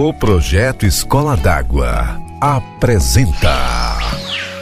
O 0.00 0.12
projeto 0.12 0.86
Escola 0.86 1.36
d'Água 1.36 2.22
apresenta 2.40 3.98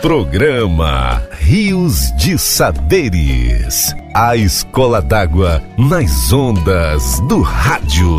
Programa 0.00 1.22
Rios 1.30 2.10
de 2.16 2.38
Saberes. 2.38 3.94
A 4.14 4.34
Escola 4.34 5.02
d'Água 5.02 5.62
nas 5.76 6.32
ondas 6.32 7.20
do 7.28 7.42
rádio. 7.42 8.18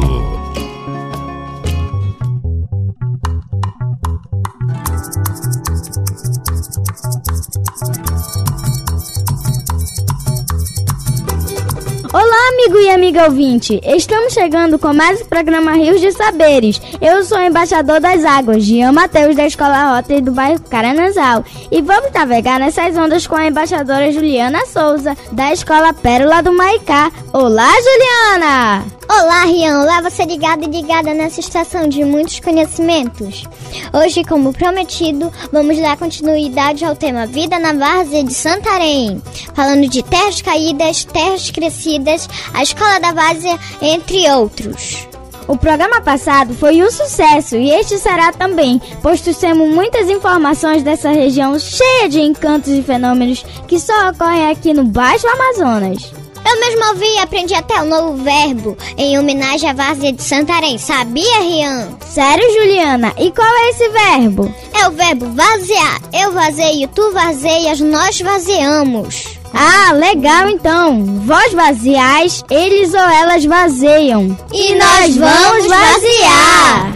Amigo 12.67 12.81
e 12.81 12.89
amiga 12.89 13.23
ouvinte, 13.23 13.79
estamos 13.81 14.33
chegando 14.33 14.77
com 14.77 14.93
mais 14.93 15.21
o 15.21 15.25
programa 15.25 15.71
Rios 15.71 16.01
de 16.01 16.11
Saberes. 16.11 16.81
Eu 16.99 17.23
sou 17.23 17.37
o 17.37 17.41
embaixador 17.41 18.01
das 18.01 18.25
águas, 18.25 18.61
Jean 18.61 18.91
Mateus 18.91 19.37
da 19.37 19.47
Escola 19.47 19.95
Rota 19.95 20.19
do 20.19 20.33
bairro 20.33 20.59
Caranazal. 20.69 21.45
E 21.69 21.81
vamos 21.81 22.11
navegar 22.13 22.59
nessas 22.59 22.95
ondas 22.97 23.27
com 23.27 23.35
a 23.35 23.47
embaixadora 23.47 24.11
Juliana 24.11 24.65
Souza, 24.65 25.17
da 25.33 25.51
Escola 25.51 25.93
Pérola 25.93 26.41
do 26.41 26.53
Maicá. 26.53 27.11
Olá, 27.33 27.69
Juliana! 27.81 28.85
Olá, 29.09 29.43
Rian! 29.43 29.81
Olá, 29.81 30.01
você 30.01 30.23
ligado 30.23 30.63
e 30.63 30.67
ligada 30.67 31.13
nessa 31.13 31.41
estação 31.41 31.89
de 31.89 32.05
muitos 32.05 32.39
conhecimentos. 32.39 33.43
Hoje, 33.93 34.23
como 34.23 34.53
prometido, 34.53 35.31
vamos 35.51 35.77
dar 35.77 35.97
continuidade 35.97 36.85
ao 36.85 36.95
tema 36.95 37.25
Vida 37.25 37.59
na 37.59 37.73
Várzea 37.73 38.23
de 38.23 38.33
Santarém, 38.33 39.21
falando 39.53 39.89
de 39.89 40.03
terras 40.03 40.41
caídas, 40.41 41.03
terras 41.03 41.51
crescidas, 41.51 42.29
a 42.53 42.63
Escola 42.63 42.99
da 42.99 43.11
Várzea, 43.11 43.59
entre 43.81 44.29
outros. 44.31 45.07
O 45.47 45.55
programa 45.57 46.01
passado 46.01 46.53
foi 46.53 46.83
um 46.83 46.91
sucesso 46.91 47.55
e 47.55 47.71
este 47.71 47.97
será 47.97 48.33
também, 48.33 48.81
pois 49.01 49.21
trouxemos 49.21 49.73
muitas 49.73 50.09
informações 50.09 50.83
dessa 50.83 51.09
região 51.09 51.57
cheia 51.57 52.09
de 52.09 52.19
encantos 52.19 52.69
e 52.73 52.83
fenômenos 52.83 53.45
que 53.65 53.79
só 53.79 54.09
ocorrem 54.09 54.49
aqui 54.49 54.73
no 54.73 54.83
Baixo 54.83 55.25
Amazonas. 55.25 56.11
Eu 56.45 56.59
mesmo 56.59 56.85
ouvi 56.89 57.05
e 57.05 57.19
aprendi 57.19 57.53
até 57.53 57.81
um 57.81 57.87
novo 57.87 58.23
verbo 58.23 58.77
em 58.97 59.17
homenagem 59.19 59.69
à 59.69 59.73
várzea 59.73 60.13
de 60.13 60.23
Santarém. 60.23 60.77
Sabia, 60.77 61.39
Rian? 61.39 61.89
Sério, 62.05 62.45
Juliana? 62.53 63.13
E 63.17 63.31
qual 63.31 63.47
é 63.47 63.69
esse 63.69 63.89
verbo? 63.89 64.53
É 64.73 64.87
o 64.87 64.91
verbo 64.91 65.29
vaziar. 65.33 66.01
Eu 66.13 66.31
vazeio, 66.31 66.87
tu 66.89 67.11
vazeias, 67.11 67.81
nós 67.81 68.21
vaziamos. 68.21 69.36
Ah, 69.59 69.91
legal 69.93 70.47
então. 70.49 71.03
Vós 71.25 71.51
vaziais, 71.51 72.43
eles 72.47 72.93
ou 72.93 72.99
elas 72.99 73.43
vazeiam. 73.43 74.37
E, 74.53 74.75
nós 74.75 75.17
vamos 75.17 75.65
vaziar. 75.65 76.93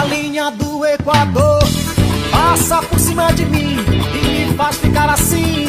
A 0.00 0.04
linha 0.06 0.50
do 0.52 0.86
Equador 0.86 1.58
passa 2.30 2.78
por 2.82 2.98
cima 2.98 3.30
de 3.34 3.44
mim 3.44 3.76
e 4.24 4.46
me 4.46 4.54
faz 4.54 4.76
ficar 4.76 5.10
assim 5.10 5.60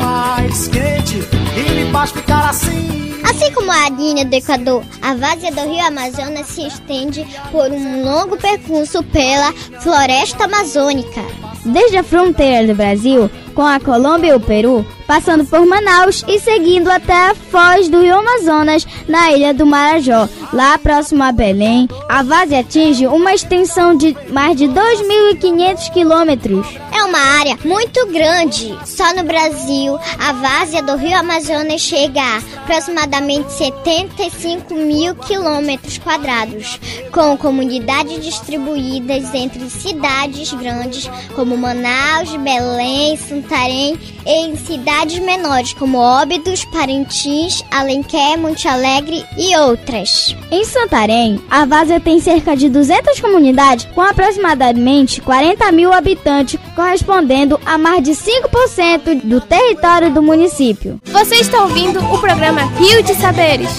mais 0.00 0.66
quente 0.66 1.20
e 1.56 1.84
me 1.84 1.92
faz 1.92 2.10
ficar 2.10 2.50
assim. 2.50 3.12
Assim 3.22 3.52
como 3.52 3.70
a 3.70 3.88
linha 3.90 4.24
do 4.24 4.34
Equador, 4.34 4.82
a 5.00 5.14
várzea 5.14 5.52
do 5.52 5.60
Rio 5.60 5.86
Amazonas 5.86 6.48
se 6.48 6.66
estende 6.66 7.24
por 7.52 7.70
um 7.70 8.02
longo 8.02 8.36
percurso 8.36 9.04
pela 9.04 9.52
floresta 9.80 10.46
amazônica. 10.46 11.22
Desde 11.64 11.98
a 11.98 12.02
fronteira 12.02 12.66
do 12.66 12.74
Brasil 12.74 13.30
com 13.52 13.62
a 13.62 13.78
Colômbia 13.78 14.30
e 14.30 14.34
o 14.34 14.40
Peru, 14.40 14.84
passando 15.06 15.44
por 15.44 15.64
Manaus 15.66 16.24
e 16.26 16.40
seguindo 16.40 16.88
até 16.90 17.30
a 17.30 17.34
foz 17.34 17.88
do 17.88 18.00
Rio 18.00 18.18
Amazonas, 18.18 18.86
na 19.08 19.30
ilha 19.32 19.52
do 19.52 19.66
Marajó, 19.66 20.28
lá 20.52 20.78
próximo 20.78 21.22
a 21.22 21.32
Belém. 21.32 21.88
A 22.08 22.22
várzea 22.22 22.60
atinge 22.60 23.06
uma 23.06 23.34
extensão 23.34 23.94
de 23.94 24.16
mais 24.30 24.56
de 24.56 24.66
2.500 24.66 25.92
quilômetros. 25.92 26.66
É 26.94 27.04
uma 27.04 27.18
área 27.18 27.58
muito 27.64 28.06
grande. 28.06 28.76
Só 28.84 29.14
no 29.14 29.24
Brasil, 29.24 29.98
a 30.18 30.32
várzea 30.32 30.82
do 30.82 30.96
Rio 30.96 31.18
Amazonas 31.18 31.80
chega 31.80 32.20
a 32.20 32.62
aproximadamente 32.62 33.52
75 33.52 34.74
mil 34.74 35.14
quilômetros 35.14 35.98
quadrados, 35.98 36.78
com 37.10 37.36
comunidades 37.36 38.24
distribuídas 38.24 39.34
entre 39.34 39.68
cidades 39.68 40.52
grandes 40.52 41.10
como 41.34 41.56
Manaus, 41.56 42.34
Belém, 42.36 43.16
Santarém 43.42 43.98
e 44.24 44.30
em 44.30 44.56
cidades 44.56 45.18
menores 45.18 45.72
como 45.72 45.98
Óbidos, 45.98 46.64
Parintins, 46.66 47.62
Alenquer, 47.70 48.38
Monte 48.38 48.68
Alegre 48.68 49.24
e 49.36 49.56
outras. 49.56 50.36
Em 50.50 50.64
Santarém, 50.64 51.40
a 51.50 51.66
Várzea 51.66 51.98
tem 51.98 52.20
cerca 52.20 52.56
de 52.56 52.68
200 52.68 53.20
comunidades 53.20 53.86
com 53.94 54.00
aproximadamente 54.00 55.20
40 55.20 55.72
mil 55.72 55.92
habitantes, 55.92 56.58
correspondendo 56.76 57.60
a 57.66 57.76
mais 57.76 58.02
de 58.04 58.12
5% 58.12 59.22
do 59.24 59.40
território 59.40 60.12
do 60.12 60.22
município. 60.22 61.00
Você 61.04 61.36
está 61.36 61.62
ouvindo 61.64 61.98
o 61.98 62.18
programa 62.20 62.62
Rio 62.78 63.02
de 63.02 63.14
Saberes. 63.14 63.70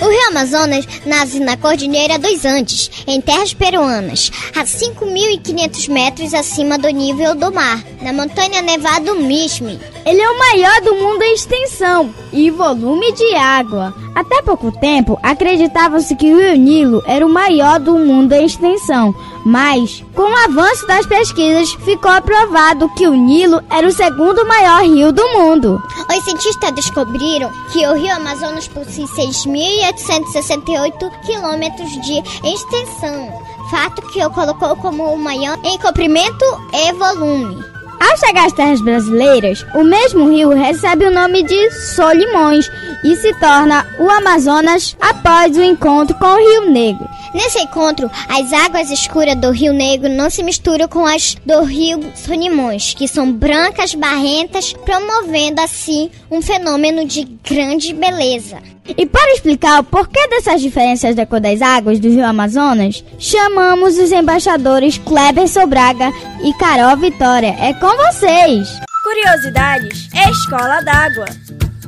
O 0.00 0.08
Rio 0.08 0.28
Amazonas 0.28 0.86
nasce 1.06 1.40
na 1.40 1.56
Cordilheira 1.56 2.18
dos 2.18 2.44
Andes, 2.44 2.90
em 3.06 3.20
terras 3.20 3.54
peruanas, 3.54 4.30
a 4.54 4.64
5.500 4.64 5.88
metros 5.88 6.34
acima 6.34 6.76
do 6.76 6.88
nível 6.88 7.34
do 7.34 7.52
mar, 7.52 7.82
na 8.02 8.12
montanha 8.12 8.60
nevada 8.64 9.14
Mishmi. 9.14 9.78
Ele 10.04 10.20
é 10.20 10.30
o 10.30 10.38
maior 10.38 10.80
do 10.80 10.96
mundo 10.96 11.22
em 11.22 11.34
extensão 11.34 12.12
e 12.32 12.50
volume 12.50 13.12
de 13.12 13.34
água. 13.34 13.94
Até 14.14 14.42
pouco 14.42 14.70
tempo, 14.70 15.18
acreditava-se 15.22 16.14
que 16.14 16.32
o 16.32 16.38
Rio 16.38 16.56
Nilo 16.56 17.02
era 17.06 17.26
o 17.26 17.28
maior 17.28 17.80
do 17.80 17.98
mundo 17.98 18.32
em 18.32 18.46
extensão, 18.46 19.12
mas, 19.44 20.04
com 20.14 20.22
o 20.22 20.36
avanço 20.36 20.86
das 20.86 21.04
pesquisas, 21.06 21.72
ficou 21.84 22.10
aprovado 22.10 22.88
que 22.90 23.08
o 23.08 23.14
Nilo 23.14 23.62
era 23.70 23.86
o 23.86 23.92
segundo 23.92 24.46
maior 24.46 24.84
rio 24.84 25.12
do 25.12 25.26
mundo. 25.30 25.82
Os 26.08 26.24
cientistas 26.24 26.72
descobriram 26.72 27.50
que 27.72 27.86
o 27.86 27.94
Rio 27.94 28.14
Amazonas 28.14 28.68
possui 28.68 29.04
6.868 29.04 31.10
quilômetros 31.26 31.90
de 32.02 32.22
extensão, 32.46 33.32
fato 33.70 34.02
que 34.12 34.24
o 34.24 34.30
colocou 34.30 34.76
como 34.76 35.12
o 35.12 35.18
maior 35.18 35.58
em 35.64 35.76
comprimento 35.78 36.44
e 36.72 36.92
volume. 36.92 37.73
Ao 38.06 38.18
chegar 38.18 38.46
às 38.46 38.52
terras 38.52 38.82
brasileiras, 38.82 39.64
o 39.74 39.82
mesmo 39.82 40.28
rio 40.28 40.50
recebe 40.50 41.06
o 41.06 41.10
nome 41.10 41.42
de 41.42 41.70
Solimões 41.70 42.70
e 43.02 43.16
se 43.16 43.32
torna 43.40 43.86
o 43.98 44.10
Amazonas 44.10 44.94
após 45.00 45.56
o 45.56 45.62
encontro 45.62 46.14
com 46.16 46.26
o 46.26 46.36
Rio 46.36 46.70
Negro. 46.70 47.08
Nesse 47.32 47.58
encontro, 47.60 48.10
as 48.28 48.52
águas 48.52 48.90
escuras 48.90 49.34
do 49.36 49.50
Rio 49.50 49.72
Negro 49.72 50.10
não 50.10 50.28
se 50.28 50.42
misturam 50.42 50.86
com 50.86 51.06
as 51.06 51.34
do 51.46 51.62
Rio 51.62 51.98
Solimões, 52.14 52.92
que 52.92 53.08
são 53.08 53.32
brancas, 53.32 53.94
barrentas, 53.94 54.74
promovendo 54.84 55.62
assim 55.62 56.10
um 56.30 56.42
fenômeno 56.42 57.06
de 57.06 57.24
grande 57.42 57.94
beleza. 57.94 58.58
E 58.86 59.06
para 59.06 59.32
explicar 59.32 59.80
o 59.80 59.84
porquê 59.84 60.28
dessas 60.28 60.60
diferenças 60.60 61.14
da 61.16 61.24
cor 61.24 61.40
das 61.40 61.62
águas 61.62 61.98
do 61.98 62.08
Rio 62.08 62.26
Amazonas, 62.26 63.02
chamamos 63.18 63.96
os 63.96 64.12
embaixadores 64.12 64.98
Kleber 64.98 65.48
Sobraga 65.48 66.12
e 66.42 66.52
Carol 66.58 66.96
Vitória. 66.98 67.56
É 67.58 67.72
com 67.74 67.96
vocês! 67.96 68.68
Curiosidades 69.02 70.08
Escola 70.30 70.82
d'Água. 70.82 71.26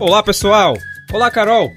Olá, 0.01 0.23
pessoal! 0.23 0.75
Olá, 1.13 1.31
Carol! 1.31 1.71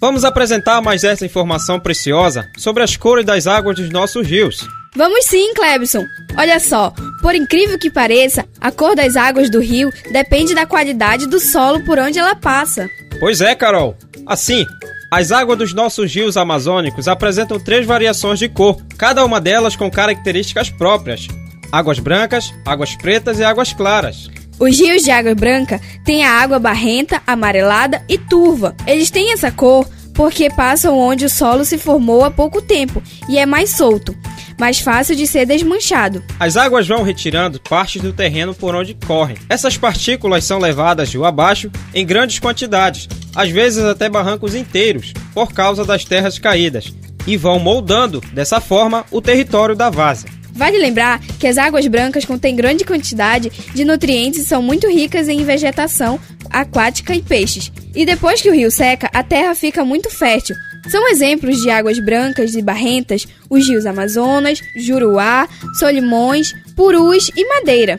Vamos 0.00 0.24
apresentar 0.24 0.82
mais 0.82 1.04
essa 1.04 1.24
informação 1.24 1.78
preciosa 1.78 2.44
sobre 2.58 2.82
as 2.82 2.96
cores 2.96 3.24
das 3.24 3.46
águas 3.46 3.76
dos 3.76 3.90
nossos 3.90 4.26
rios. 4.26 4.66
Vamos 4.96 5.26
sim, 5.26 5.54
Clebson. 5.54 6.04
Olha 6.36 6.58
só, 6.58 6.92
por 7.22 7.34
incrível 7.34 7.78
que 7.78 7.90
pareça, 7.90 8.44
a 8.60 8.72
cor 8.72 8.96
das 8.96 9.16
águas 9.16 9.48
do 9.48 9.60
rio 9.60 9.90
depende 10.12 10.54
da 10.54 10.66
qualidade 10.66 11.26
do 11.26 11.38
solo 11.38 11.84
por 11.84 11.98
onde 11.98 12.18
ela 12.18 12.34
passa. 12.34 12.88
Pois 13.20 13.40
é, 13.40 13.54
Carol. 13.54 13.96
Assim, 14.26 14.66
as 15.08 15.30
águas 15.30 15.56
dos 15.56 15.72
nossos 15.72 16.12
rios 16.12 16.36
amazônicos 16.36 17.06
apresentam 17.06 17.60
três 17.60 17.86
variações 17.86 18.40
de 18.40 18.48
cor, 18.48 18.76
cada 18.98 19.24
uma 19.24 19.40
delas 19.40 19.76
com 19.76 19.88
características 19.88 20.68
próprias: 20.68 21.28
águas 21.70 22.00
brancas, 22.00 22.52
águas 22.64 22.96
pretas 22.96 23.38
e 23.38 23.44
águas 23.44 23.72
claras. 23.72 24.28
Os 24.58 24.78
rios 24.80 25.04
de 25.04 25.10
água 25.10 25.34
branca 25.34 25.80
têm 26.04 26.24
a 26.24 26.32
água 26.32 26.58
barrenta, 26.58 27.22
amarelada 27.26 28.02
e 28.08 28.18
turva. 28.18 28.74
Eles 28.86 29.10
têm 29.10 29.32
essa 29.32 29.52
cor 29.52 29.86
porque 30.12 30.48
passam 30.50 30.98
onde 30.98 31.26
o 31.26 31.30
solo 31.30 31.64
se 31.64 31.76
formou 31.76 32.24
há 32.24 32.30
pouco 32.30 32.62
tempo 32.62 33.02
e 33.28 33.38
é 33.38 33.44
mais 33.44 33.70
solto, 33.70 34.16
mais 34.58 34.80
fácil 34.80 35.14
de 35.14 35.26
ser 35.26 35.46
desmanchado. 35.46 36.22
As 36.38 36.56
águas 36.56 36.86
vão 36.86 37.02
retirando 37.02 37.60
partes 37.60 38.00
do 38.00 38.12
terreno 38.12 38.54
por 38.54 38.74
onde 38.74 38.94
correm. 38.94 39.36
Essas 39.48 39.76
partículas 39.76 40.44
são 40.44 40.58
levadas 40.58 41.12
rio 41.12 41.24
abaixo 41.24 41.70
em 41.94 42.06
grandes 42.06 42.38
quantidades, 42.38 43.08
às 43.34 43.50
vezes 43.50 43.84
até 43.84 44.08
barrancos 44.08 44.54
inteiros, 44.54 45.12
por 45.34 45.52
causa 45.52 45.84
das 45.84 46.04
terras 46.04 46.38
caídas, 46.38 46.92
e 47.26 47.36
vão 47.36 47.58
moldando, 47.58 48.20
dessa 48.32 48.60
forma, 48.60 49.04
o 49.10 49.20
território 49.20 49.74
da 49.74 49.90
várzea. 49.90 50.30
Vale 50.52 50.78
lembrar 50.78 51.20
que 51.38 51.46
as 51.46 51.58
águas 51.58 51.86
brancas 51.86 52.24
contêm 52.24 52.56
grande 52.56 52.82
quantidade 52.82 53.52
de 53.74 53.84
nutrientes 53.84 54.40
e 54.40 54.46
são 54.46 54.62
muito 54.62 54.88
ricas 54.88 55.28
em 55.28 55.44
vegetação 55.44 56.18
aquática 56.50 57.14
e 57.14 57.20
peixes. 57.20 57.70
E 57.94 58.06
depois 58.06 58.40
que 58.40 58.48
o 58.48 58.54
rio 58.54 58.70
seca, 58.70 59.10
a 59.12 59.22
terra 59.22 59.54
fica 59.54 59.84
muito 59.84 60.10
fértil, 60.10 60.56
São 60.88 61.08
exemplos 61.08 61.60
de 61.60 61.70
águas 61.70 61.98
brancas 61.98 62.54
e 62.54 62.62
barrentas 62.62 63.26
os 63.50 63.66
rios 63.68 63.86
Amazonas, 63.86 64.60
Juruá, 64.76 65.48
Solimões, 65.78 66.52
Purus 66.74 67.30
e 67.36 67.48
Madeira. 67.48 67.98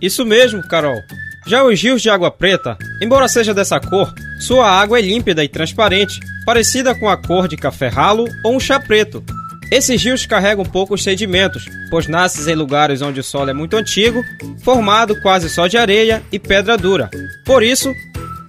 Isso 0.00 0.24
mesmo, 0.24 0.66
Carol. 0.68 1.00
Já 1.46 1.62
os 1.62 1.80
rios 1.80 2.02
de 2.02 2.10
água 2.10 2.30
preta, 2.30 2.76
embora 3.00 3.28
seja 3.28 3.54
dessa 3.54 3.78
cor, 3.78 4.12
sua 4.40 4.68
água 4.68 4.98
é 4.98 5.02
límpida 5.02 5.44
e 5.44 5.48
transparente, 5.48 6.18
parecida 6.44 6.94
com 6.94 7.08
a 7.08 7.16
cor 7.16 7.46
de 7.46 7.56
café 7.56 7.86
ralo 7.86 8.24
ou 8.44 8.56
um 8.56 8.60
chá 8.60 8.80
preto. 8.80 9.22
Esses 9.70 10.02
rios 10.02 10.26
carregam 10.26 10.64
poucos 10.64 11.02
sedimentos, 11.02 11.66
pois 11.90 12.06
nascem 12.06 12.52
em 12.52 12.56
lugares 12.56 13.02
onde 13.02 13.20
o 13.20 13.24
solo 13.24 13.50
é 13.50 13.52
muito 13.52 13.76
antigo, 13.76 14.24
formado 14.62 15.20
quase 15.20 15.48
só 15.48 15.66
de 15.66 15.76
areia 15.76 16.22
e 16.30 16.38
pedra 16.38 16.76
dura. 16.76 17.10
Por 17.44 17.62
isso, 17.62 17.92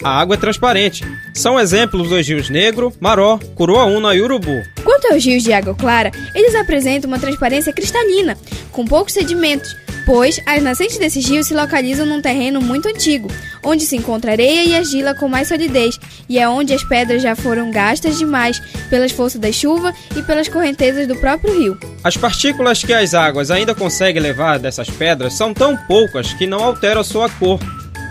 a 0.03 0.19
água 0.19 0.35
é 0.35 0.37
transparente. 0.37 1.03
São 1.33 1.59
exemplos 1.59 2.09
dos 2.09 2.27
rios 2.27 2.49
Negro, 2.49 2.93
Maró, 2.99 3.39
Curuaúna 3.55 4.15
e 4.15 4.21
Urubu. 4.21 4.63
Quanto 4.83 5.11
aos 5.11 5.25
rios 5.25 5.43
de 5.43 5.53
água 5.53 5.75
clara, 5.75 6.11
eles 6.33 6.55
apresentam 6.55 7.09
uma 7.09 7.19
transparência 7.19 7.73
cristalina, 7.73 8.37
com 8.71 8.85
poucos 8.85 9.13
sedimentos, 9.13 9.75
pois 10.05 10.39
as 10.45 10.63
nascentes 10.63 10.97
desses 10.97 11.27
rios 11.27 11.47
se 11.47 11.53
localizam 11.53 12.05
num 12.05 12.21
terreno 12.21 12.61
muito 12.61 12.87
antigo, 12.87 13.27
onde 13.61 13.83
se 13.83 13.97
encontra 13.97 14.31
areia 14.31 14.63
e 14.63 14.75
argila 14.75 15.13
com 15.13 15.27
mais 15.27 15.49
solidez, 15.49 15.99
e 16.29 16.39
é 16.39 16.47
onde 16.47 16.73
as 16.73 16.83
pedras 16.83 17.21
já 17.21 17.35
foram 17.35 17.71
gastas 17.71 18.17
demais 18.17 18.61
pelas 18.89 19.11
forças 19.11 19.41
da 19.41 19.51
chuva 19.51 19.93
e 20.15 20.21
pelas 20.21 20.47
correntezas 20.47 21.07
do 21.07 21.15
próprio 21.17 21.59
rio. 21.59 21.79
As 22.03 22.15
partículas 22.15 22.81
que 22.81 22.93
as 22.93 23.13
águas 23.13 23.51
ainda 23.51 23.75
conseguem 23.75 24.21
levar 24.21 24.59
dessas 24.59 24.89
pedras 24.89 25.33
são 25.33 25.53
tão 25.53 25.75
poucas 25.75 26.31
que 26.33 26.47
não 26.47 26.63
alteram 26.63 27.03
sua 27.03 27.29
cor, 27.29 27.59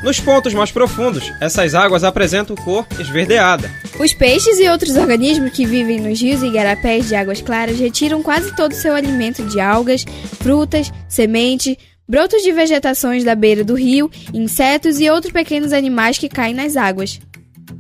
nos 0.07 0.21
pontos 0.21 0.55
mais 0.55 0.71
profundos, 0.71 1.33
essas 1.41 1.75
águas 1.75 2.05
apresentam 2.05 2.55
cor 2.55 2.87
esverdeada. 2.97 3.69
Os 3.99 4.15
peixes 4.15 4.61
e 4.61 4.69
outros 4.69 4.95
organismos 4.95 5.51
que 5.51 5.67
vivem 5.67 5.99
nos 5.99 6.23
rios 6.23 6.45
e 6.45 6.47
igarapés 6.47 7.09
de 7.09 7.17
águas 7.17 7.43
claras 7.43 7.77
retiram 7.77 8.23
quase 8.23 8.55
todo 8.55 8.71
o 8.71 8.77
seu 8.77 8.95
alimento 8.95 9.45
de 9.47 9.59
algas, 9.59 10.05
frutas, 10.39 10.93
sementes, 11.09 11.77
brotos 12.09 12.41
de 12.45 12.53
vegetações 12.53 13.25
da 13.25 13.35
beira 13.35 13.65
do 13.65 13.75
rio, 13.75 14.09
insetos 14.33 15.01
e 15.01 15.11
outros 15.11 15.33
pequenos 15.33 15.73
animais 15.73 16.19
que 16.19 16.29
caem 16.29 16.55
nas 16.55 16.77
águas. 16.77 17.19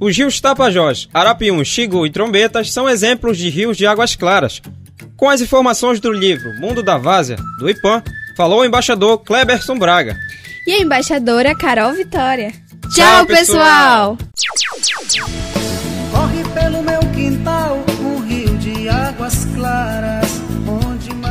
Os 0.01 0.17
rios 0.17 0.41
Tapajós, 0.41 1.09
Arapiuns, 1.15 1.69
Xigu 1.69 2.05
e 2.07 2.11
Trombetas 2.11 2.73
são 2.73 2.89
exemplos 2.89 3.39
de 3.39 3.49
rios 3.49 3.77
de 3.77 3.87
águas 3.87 4.17
claras. 4.17 4.61
Com 5.17 5.31
as 5.31 5.41
informações 5.41 6.01
do 6.01 6.11
livro 6.11 6.53
Mundo 6.61 6.83
da 6.83 6.99
Várzea, 6.99 7.37
do 7.61 7.71
IPAM, 7.71 8.03
falou 8.37 8.63
o 8.63 8.65
embaixador 8.65 9.19
Kleberson 9.19 9.79
Braga 9.79 10.17
e 10.67 10.73
a 10.73 10.79
embaixadora 10.79 11.55
Carol 11.55 11.93
Vitória. 11.93 12.53
Tchau, 12.93 13.27
pessoal! 13.27 14.19
Corre 16.11 16.45
pelo 16.55 16.83
meu 16.83 17.01
quintal 17.15 17.85
um 18.01 18.21
rio 18.21 18.57
de 18.59 18.89
águas 18.89 19.45
claras. 19.55 20.16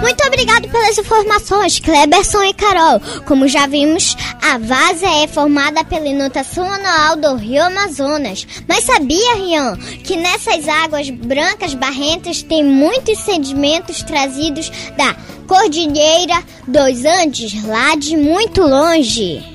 Muito 0.06 0.24
obrigado 0.24 0.70
pelas 0.70 1.00
informações, 1.00 1.80
Kleberson 1.80 2.44
e 2.44 2.54
Carol. 2.54 3.02
Como 3.26 3.48
já 3.48 3.66
vimos, 3.66 4.16
a 4.40 4.60
várzea 4.60 5.24
é 5.24 5.28
formada 5.28 5.84
pela 5.84 6.06
inundação 6.06 6.72
anual 6.72 7.16
do 7.16 7.36
Rio 7.36 7.64
Amazonas. 7.64 8.46
Mas 8.68 8.84
sabia, 8.84 9.34
Rian, 9.34 9.76
que 10.04 10.16
nessas 10.16 10.68
águas 10.68 11.10
brancas 11.10 11.74
barrentas 11.74 12.44
tem 12.44 12.64
muitos 12.64 13.18
sedimentos 13.18 14.04
trazidos 14.04 14.72
da 14.96 15.16
Cordilheira 15.48 16.40
dos 16.68 17.04
Andes, 17.04 17.64
lá 17.64 17.96
de 17.96 18.16
muito 18.16 18.62
longe. 18.62 19.55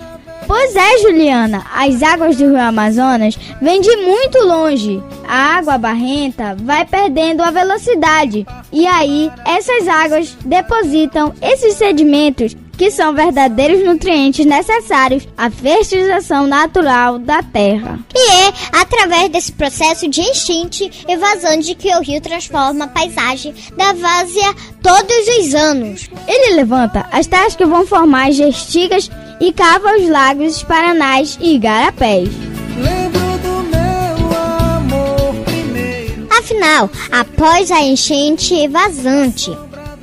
Pois 0.50 0.74
é, 0.74 0.98
Juliana, 0.98 1.64
as 1.72 2.02
águas 2.02 2.36
do 2.36 2.46
Rio 2.46 2.60
Amazonas 2.60 3.38
vêm 3.62 3.80
de 3.80 3.96
muito 3.98 4.38
longe. 4.44 5.00
A 5.28 5.58
água 5.58 5.78
barrenta 5.78 6.56
vai 6.58 6.84
perdendo 6.84 7.40
a 7.40 7.52
velocidade 7.52 8.44
e 8.72 8.84
aí 8.84 9.30
essas 9.46 9.86
águas 9.86 10.36
depositam 10.44 11.32
esses 11.40 11.74
sedimentos 11.76 12.56
que 12.76 12.90
são 12.90 13.14
verdadeiros 13.14 13.84
nutrientes 13.84 14.46
necessários 14.46 15.28
à 15.36 15.50
fertilização 15.50 16.46
natural 16.46 17.18
da 17.18 17.42
terra. 17.42 18.00
E 18.12 18.30
é 18.32 18.52
através 18.72 19.28
desse 19.28 19.52
processo 19.52 20.08
de 20.08 20.22
enchente 20.22 20.90
e 21.06 21.16
vazante 21.16 21.74
que 21.74 21.94
o 21.94 22.00
rio 22.00 22.20
transforma 22.20 22.86
a 22.86 22.88
paisagem 22.88 23.54
da 23.76 23.92
várzea 23.92 24.54
todos 24.82 25.28
os 25.38 25.54
anos. 25.54 26.10
Ele 26.26 26.56
levanta 26.56 27.06
as 27.12 27.26
terras 27.26 27.54
que 27.54 27.66
vão 27.66 27.86
formar 27.86 28.30
as 28.30 28.36
gestigas 28.36 29.10
e 29.40 29.52
cava 29.52 29.96
os 29.96 30.08
lagos, 30.08 30.62
paranás 30.62 31.38
e 31.40 31.54
igarapés. 31.54 32.28
Afinal, 36.38 36.90
após 37.10 37.70
a 37.70 37.80
enchente 37.80 38.68
vazante, 38.68 39.50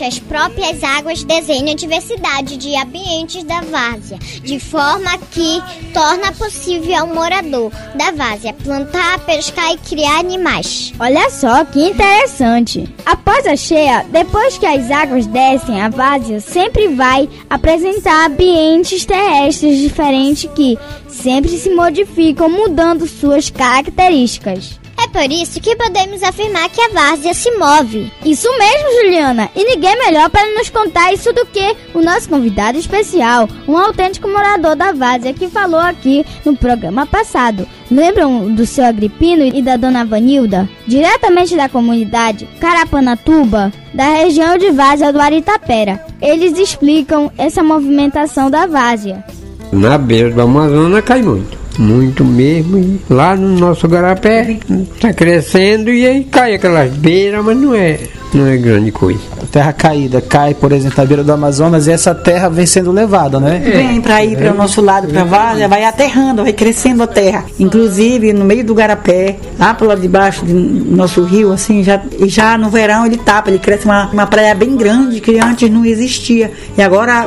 as 0.04 0.20
próprias 0.20 0.84
águas 0.84 1.24
desenham 1.24 1.72
a 1.72 1.76
diversidade 1.76 2.58
de 2.58 2.76
ambientes 2.76 3.44
da 3.44 3.62
várzea, 3.62 4.18
de 4.44 4.60
forma 4.60 5.18
que 5.32 5.62
torna 5.94 6.32
possível 6.34 6.98
ao 6.98 7.08
morador 7.08 7.72
da 7.96 8.12
várzea 8.12 8.54
plantar, 8.54 9.20
pescar 9.20 9.72
e 9.72 9.78
criar 9.78 10.20
animais. 10.20 10.94
Olha 11.00 11.30
só 11.30 11.66
que 11.66 11.80
interessante! 11.80 12.88
Após 13.06 13.46
a 13.46 13.56
cheia, 13.56 14.06
depois 14.10 14.58
que 14.58 14.66
as 14.66 14.90
águas 14.92 15.26
descem, 15.28 15.82
a 15.82 15.90
várzea 15.90 16.40
sempre 16.40 16.90
vai 16.90 17.30
apresentar 17.50 18.28
ambientes 18.28 19.06
terrestres 19.06 19.78
diferentes 19.78 20.50
que 20.56 20.78
sempre 21.08 21.58
se 21.58 21.70
modificam, 21.70 22.50
mudando 22.50 23.08
suas 23.08 23.50
características. 23.50 24.80
É 25.00 25.08
por 25.08 25.32
isso 25.32 25.62
que 25.62 25.76
podemos 25.76 26.24
afirmar 26.24 26.70
que 26.70 26.82
a 26.82 26.90
várzea 26.90 27.34
se 27.34 27.52
move. 27.52 28.12
Isso 28.26 28.48
mesmo, 28.58 29.04
Juliana. 29.04 29.50
E 29.56 29.64
ninguém 29.64 29.96
melhor 29.98 30.28
para 30.30 30.52
nos 30.56 30.70
contar 30.70 31.14
isso 31.14 31.32
do 31.34 31.46
que 31.46 31.76
o 31.94 32.02
nosso 32.02 32.28
convidado 32.28 32.80
especial, 32.80 33.48
um 33.68 33.78
autêntico 33.78 34.28
morador 34.28 34.76
da 34.76 34.92
várzea 34.92 35.34
que 35.34 35.48
falou 35.48 35.80
aqui 35.80 36.26
no 36.44 36.58
programa 36.58 37.06
passado. 37.06 37.68
Lembram 37.92 38.54
do 38.54 38.66
seu 38.66 38.86
Agripino 38.86 39.44
e 39.46 39.62
da 39.62 39.78
dona 39.78 40.04
Vanilda? 40.04 40.68
Diretamente 40.88 41.56
da 41.56 41.70
comunidade 41.70 42.50
Carapanatuba, 42.60 43.72
da 43.94 44.16
região 44.16 44.58
de 44.58 44.72
várzea 44.72 45.14
do 45.14 45.22
Aritapera. 45.22 46.04
Eles 46.20 46.58
explicam 46.58 47.32
essa 47.38 47.62
movimentação 47.62 48.50
da 48.50 48.66
várzea. 48.66 49.24
Na 49.72 49.98
beira 49.98 50.32
do 50.32 50.42
Amazonas 50.42 51.04
cai 51.06 51.22
muito 51.22 51.67
muito 51.78 52.24
mesmo. 52.24 52.78
E 52.78 53.00
lá 53.10 53.36
no 53.36 53.50
nosso 53.58 53.88
garapé 53.88 54.58
está 54.96 55.14
crescendo 55.14 55.92
e 55.92 56.06
aí 56.06 56.24
cai 56.24 56.56
aquelas 56.56 56.92
beiras, 56.92 57.44
mas 57.44 57.58
não 57.58 57.76
é, 57.76 58.00
não 58.34 58.48
é 58.48 58.58
grande 58.58 58.92
coisa. 58.92 59.20
Terra 59.52 59.72
caída 59.74 60.22
cai, 60.22 60.54
por 60.54 60.72
exemplo, 60.72 60.98
na 60.98 61.06
beira 61.06 61.24
do 61.24 61.32
Amazonas 61.32 61.88
e 61.88 61.92
essa 61.92 62.14
terra 62.14 62.50
vem 62.50 62.66
sendo 62.66 62.92
levada, 62.92 63.40
né? 63.40 63.62
É, 63.66 63.70
vem 63.70 64.02
para 64.02 64.24
ir 64.24 64.38
para 64.38 64.52
o 64.52 64.56
nosso 64.56 64.82
lado, 64.82 65.08
para 65.08 65.22
a 65.22 65.26
várzea, 65.26 65.68
vai 65.68 65.84
aterrando, 65.84 66.44
vai 66.44 66.54
crescendo 66.54 67.04
a 67.04 67.08
terra. 67.08 67.46
Inclusive 67.60 68.34
no 68.34 68.46
meio 68.46 68.64
do 68.64 68.76
garapé, 68.76 69.38
lá 69.58 69.74
pro 69.74 69.88
lado 69.88 70.02
de 70.02 70.08
baixo 70.08 70.46
do 70.46 70.54
nosso 70.54 71.24
rio, 71.24 71.52
assim, 71.52 71.84
já, 71.84 72.02
já 72.26 72.58
no 72.58 72.70
verão 72.70 73.06
ele 73.06 73.18
tapa, 73.18 73.50
ele 73.50 73.60
cresce 73.60 73.86
uma, 73.86 74.08
uma 74.08 74.28
praia 74.28 74.54
bem 74.54 74.76
grande 74.76 75.22
que 75.22 75.40
antes 75.40 75.70
não 75.70 75.86
existia. 75.86 76.52
E 76.78 76.82
agora 76.82 77.26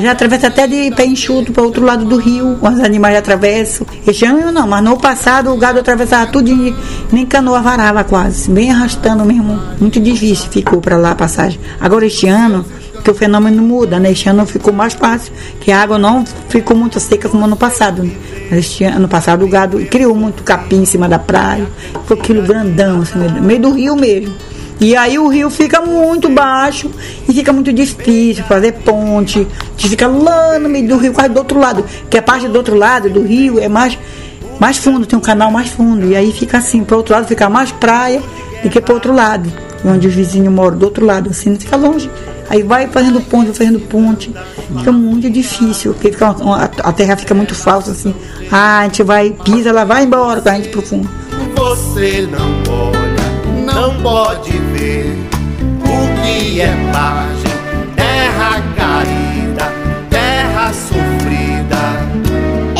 já 0.00 0.12
atravessa 0.12 0.46
até 0.46 0.66
de 0.66 0.90
pé 0.92 1.04
enxuto 1.04 1.52
para 1.52 1.62
outro 1.62 1.84
lado 1.84 2.04
do 2.04 2.16
rio, 2.16 2.58
os 2.60 2.80
animais 2.80 3.16
atravessam. 3.16 3.86
Este 4.06 4.24
ano 4.24 4.50
não, 4.50 4.66
mas 4.66 4.82
no 4.82 4.96
passado 4.96 5.52
o 5.52 5.56
gado 5.56 5.78
atravessava 5.78 6.26
tudo 6.30 6.50
e 6.50 6.74
nem 7.12 7.26
canoa 7.26 7.60
varava 7.60 8.02
quase, 8.04 8.50
bem 8.50 8.70
arrastando 8.70 9.24
mesmo. 9.24 9.60
Muito 9.78 10.00
difícil 10.30 10.50
ficou 10.50 10.80
para 10.80 10.96
lá 10.96 11.12
a 11.12 11.14
passagem. 11.14 11.58
Agora 11.80 12.06
este 12.06 12.28
ano, 12.28 12.64
que 13.02 13.10
o 13.10 13.14
fenômeno 13.14 13.62
muda, 13.62 13.98
né? 13.98 14.12
Este 14.12 14.28
ano 14.28 14.46
ficou 14.46 14.72
mais 14.72 14.94
fácil, 14.94 15.32
que 15.60 15.72
a 15.72 15.82
água 15.82 15.98
não 15.98 16.24
ficou 16.48 16.76
muito 16.76 17.00
seca 17.00 17.28
como 17.28 17.44
ano 17.44 17.56
passado. 17.56 18.02
Né? 18.02 18.12
Mas 18.50 18.60
este 18.60 18.84
ano 18.84 19.08
passado 19.08 19.44
o 19.44 19.48
gado 19.48 19.78
criou 19.86 20.14
muito 20.14 20.42
capim 20.42 20.82
em 20.82 20.84
cima 20.84 21.08
da 21.08 21.18
praia, 21.18 21.66
ficou 22.02 22.16
aquilo 22.16 22.42
grandão, 22.42 23.02
assim, 23.02 23.18
no 23.18 23.42
meio 23.42 23.60
do 23.60 23.72
rio 23.72 23.96
mesmo. 23.96 24.34
E 24.80 24.96
aí 24.96 25.18
o 25.18 25.28
rio 25.28 25.50
fica 25.50 25.82
muito 25.82 26.30
baixo 26.30 26.90
e 27.28 27.34
fica 27.34 27.52
muito 27.52 27.70
difícil 27.70 28.42
fazer 28.44 28.72
ponte. 28.72 29.46
A 29.76 29.88
fica 29.88 30.06
lá 30.06 30.58
no 30.58 30.70
meio 30.70 30.88
do 30.88 30.96
rio, 30.96 31.12
quase 31.12 31.28
do 31.28 31.38
outro 31.38 31.58
lado. 31.58 31.84
Que 32.08 32.16
a 32.16 32.22
parte 32.22 32.48
do 32.48 32.56
outro 32.56 32.74
lado 32.74 33.10
do 33.10 33.22
rio 33.22 33.58
é 33.58 33.68
mais, 33.68 33.98
mais 34.58 34.78
fundo, 34.78 35.04
tem 35.04 35.18
um 35.18 35.22
canal 35.22 35.50
mais 35.50 35.68
fundo. 35.68 36.06
E 36.06 36.16
aí 36.16 36.32
fica 36.32 36.58
assim, 36.58 36.82
para 36.82 36.96
outro 36.96 37.12
lado 37.12 37.26
fica 37.26 37.46
mais 37.50 37.70
praia 37.72 38.22
do 38.62 38.70
que 38.70 38.80
para 38.80 38.94
outro 38.94 39.12
lado. 39.12 39.52
Onde 39.84 40.08
os 40.08 40.14
vizinhos 40.14 40.52
moram 40.52 40.76
do 40.76 40.84
outro 40.84 41.06
lado, 41.06 41.30
assim, 41.30 41.58
fica 41.58 41.76
longe. 41.76 42.10
Aí 42.50 42.62
vai 42.62 42.88
fazendo 42.88 43.20
ponte, 43.20 43.46
vai 43.46 43.54
fazendo 43.54 43.80
ponte. 43.80 44.34
Fica 44.78 44.92
muito 44.92 45.30
difícil, 45.30 45.92
porque 45.94 46.10
fica 46.10 46.32
uma, 46.32 46.64
a 46.64 46.92
terra 46.92 47.16
fica 47.16 47.32
muito 47.34 47.54
falsa, 47.54 47.92
assim. 47.92 48.14
Ah, 48.50 48.80
a 48.80 48.82
gente 48.84 49.02
vai, 49.02 49.30
pisa, 49.30 49.70
ela 49.70 49.84
vai 49.84 50.02
embora 50.02 50.40
com 50.40 50.48
a 50.48 50.54
gente 50.54 50.68
pro 50.68 50.82
fundo. 50.82 51.08
Você 51.56 52.28
não 52.30 52.74
olha, 52.74 53.64
não 53.72 54.02
pode 54.02 54.50
ver 54.50 55.16
o 55.84 56.22
que 56.22 56.60
é 56.60 56.74
margem, 56.92 57.39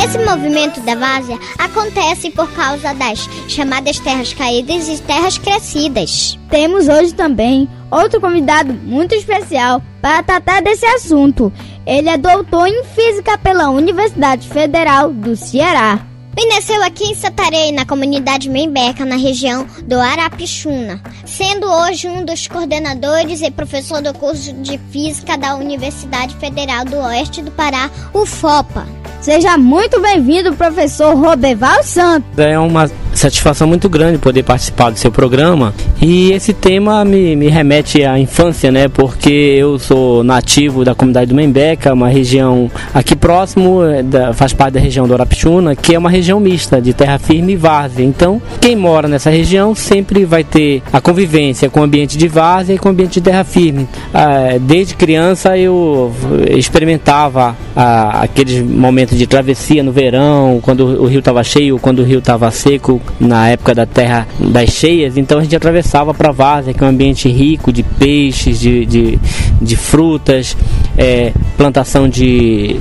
Esse 0.02 0.18
movimento 0.18 0.80
da 0.80 0.94
várzea 0.94 1.38
acontece 1.58 2.30
por 2.30 2.50
causa 2.52 2.94
das 2.94 3.28
chamadas 3.48 3.98
terras 3.98 4.32
caídas 4.32 4.88
e 4.88 5.02
terras 5.02 5.36
crescidas. 5.36 6.38
Temos 6.48 6.88
hoje 6.88 7.12
também 7.12 7.68
outro 7.90 8.20
convidado 8.20 8.72
muito 8.72 9.14
especial 9.14 9.82
para 10.00 10.22
tratar 10.22 10.62
desse 10.62 10.86
assunto. 10.86 11.52
Ele 11.86 12.08
é 12.08 12.16
doutor 12.16 12.66
em 12.66 12.82
Física 12.84 13.36
pela 13.36 13.68
Universidade 13.68 14.48
Federal 14.48 15.12
do 15.12 15.36
Ceará. 15.36 16.09
E 16.36 16.46
nasceu 16.46 16.82
aqui 16.84 17.04
em 17.04 17.14
Santarém, 17.14 17.72
na 17.72 17.84
comunidade 17.84 18.48
Membeca, 18.48 19.04
na 19.04 19.16
região 19.16 19.66
do 19.84 19.98
Arapixuna, 19.98 21.00
sendo 21.26 21.66
hoje 21.66 22.08
um 22.08 22.24
dos 22.24 22.46
coordenadores 22.46 23.42
e 23.42 23.50
professor 23.50 24.00
do 24.00 24.14
curso 24.14 24.52
de 24.54 24.78
Física 24.90 25.36
da 25.36 25.56
Universidade 25.56 26.36
Federal 26.36 26.84
do 26.84 26.96
Oeste 26.98 27.42
do 27.42 27.50
Pará, 27.50 27.90
UFOPA. 28.14 28.86
Seja 29.20 29.58
muito 29.58 30.00
bem-vindo, 30.00 30.54
professor 30.54 31.14
Roberval 31.14 31.82
Santos. 31.82 32.38
É 32.38 32.58
uma 32.58 32.88
satisfação 33.20 33.68
muito 33.68 33.88
grande 33.88 34.16
poder 34.16 34.42
participar 34.42 34.90
do 34.90 34.98
seu 34.98 35.12
programa 35.12 35.74
e 36.00 36.32
esse 36.32 36.54
tema 36.54 37.04
me, 37.04 37.36
me 37.36 37.48
remete 37.48 38.02
à 38.02 38.18
infância, 38.18 38.72
né? 38.72 38.88
Porque 38.88 39.30
eu 39.30 39.78
sou 39.78 40.24
nativo 40.24 40.84
da 40.84 40.94
comunidade 40.94 41.28
do 41.28 41.34
Membeca, 41.34 41.92
uma 41.92 42.08
região 42.08 42.70
aqui 42.94 43.14
próximo, 43.14 43.84
é, 43.84 44.02
da, 44.02 44.32
faz 44.32 44.54
parte 44.54 44.74
da 44.74 44.80
região 44.80 45.06
do 45.06 45.12
Arapixuna, 45.12 45.76
que 45.76 45.94
é 45.94 45.98
uma 45.98 46.08
região 46.08 46.40
mista 46.40 46.80
de 46.80 46.94
terra 46.94 47.18
firme 47.18 47.52
e 47.52 47.56
várzea. 47.56 48.04
Então, 48.04 48.40
quem 48.58 48.74
mora 48.74 49.06
nessa 49.06 49.28
região 49.28 49.74
sempre 49.74 50.24
vai 50.24 50.42
ter 50.42 50.82
a 50.90 51.00
convivência 51.00 51.68
com 51.68 51.80
o 51.80 51.82
ambiente 51.82 52.16
de 52.16 52.26
várzea 52.26 52.74
e 52.74 52.78
com 52.78 52.88
o 52.88 52.92
ambiente 52.92 53.14
de 53.14 53.20
terra 53.20 53.44
firme. 53.44 53.86
Ah, 54.14 54.56
desde 54.58 54.94
criança 54.94 55.58
eu 55.58 56.10
experimentava 56.56 57.54
ah, 57.76 58.22
aqueles 58.22 58.62
momentos 58.62 59.18
de 59.18 59.26
travessia 59.26 59.82
no 59.82 59.92
verão, 59.92 60.58
quando 60.62 61.02
o 61.02 61.06
rio 61.06 61.18
estava 61.18 61.44
cheio, 61.44 61.78
quando 61.78 61.98
o 61.98 62.04
rio 62.04 62.20
estava 62.20 62.50
seco, 62.50 63.00
na 63.18 63.48
época 63.48 63.74
da 63.74 63.86
terra 63.86 64.26
das 64.38 64.70
cheias, 64.70 65.16
então 65.16 65.38
a 65.38 65.42
gente 65.42 65.56
atravessava 65.56 66.14
para 66.14 66.30
Várzea, 66.32 66.72
que 66.74 66.82
é 66.82 66.86
um 66.86 66.90
ambiente 66.90 67.28
rico 67.28 67.72
de 67.72 67.82
peixes, 67.82 68.58
de, 68.60 68.86
de, 68.86 69.18
de 69.60 69.76
frutas, 69.76 70.56
é, 70.96 71.32
plantação 71.56 72.08
de, 72.08 72.80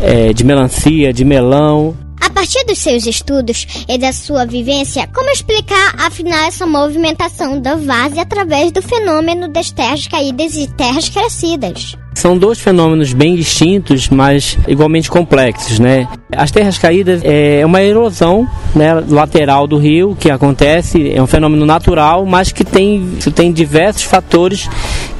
é, 0.00 0.32
de 0.32 0.44
melancia, 0.44 1.12
de 1.12 1.24
melão. 1.24 1.94
A 2.20 2.28
partir 2.30 2.64
dos 2.64 2.78
seus 2.78 3.06
estudos 3.06 3.66
e 3.88 3.96
da 3.98 4.12
sua 4.12 4.44
vivência, 4.44 5.08
como 5.14 5.30
explicar 5.30 5.94
afinal 5.98 6.46
essa 6.46 6.66
movimentação 6.66 7.60
da 7.60 7.76
várzea 7.76 8.22
através 8.22 8.70
do 8.72 8.82
fenômeno 8.82 9.48
das 9.48 9.70
terras 9.70 10.06
caídas 10.06 10.54
e 10.54 10.66
terras 10.68 11.08
crescidas? 11.08 11.96
São 12.14 12.36
dois 12.36 12.58
fenômenos 12.58 13.12
bem 13.12 13.34
distintos, 13.36 14.08
mas 14.08 14.58
igualmente 14.68 15.10
complexos, 15.10 15.78
né? 15.78 16.06
As 16.30 16.50
terras 16.50 16.76
caídas 16.76 17.22
é 17.24 17.64
uma 17.64 17.82
erosão 17.82 18.46
né, 18.74 18.92
lateral 19.08 19.66
do 19.66 19.78
rio 19.78 20.16
que 20.18 20.30
acontece, 20.30 21.10
é 21.12 21.22
um 21.22 21.26
fenômeno 21.26 21.64
natural, 21.64 22.26
mas 22.26 22.52
que 22.52 22.64
tem, 22.64 23.16
tem 23.34 23.52
diversos 23.52 24.02
fatores 24.02 24.68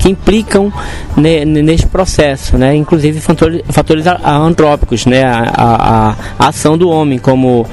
que 0.00 0.08
implicam 0.08 0.72
ne, 1.14 1.44
nesse 1.44 1.86
processo, 1.86 2.56
né? 2.56 2.74
Inclusive 2.74 3.20
fatores, 3.20 3.60
fatores 3.68 4.04
antrópicos, 4.06 5.04
né? 5.04 5.22
A, 5.24 5.52
a, 5.54 6.16
a 6.38 6.48
ação 6.48 6.76
do 6.76 6.88
homem, 6.88 7.18
como 7.18 7.66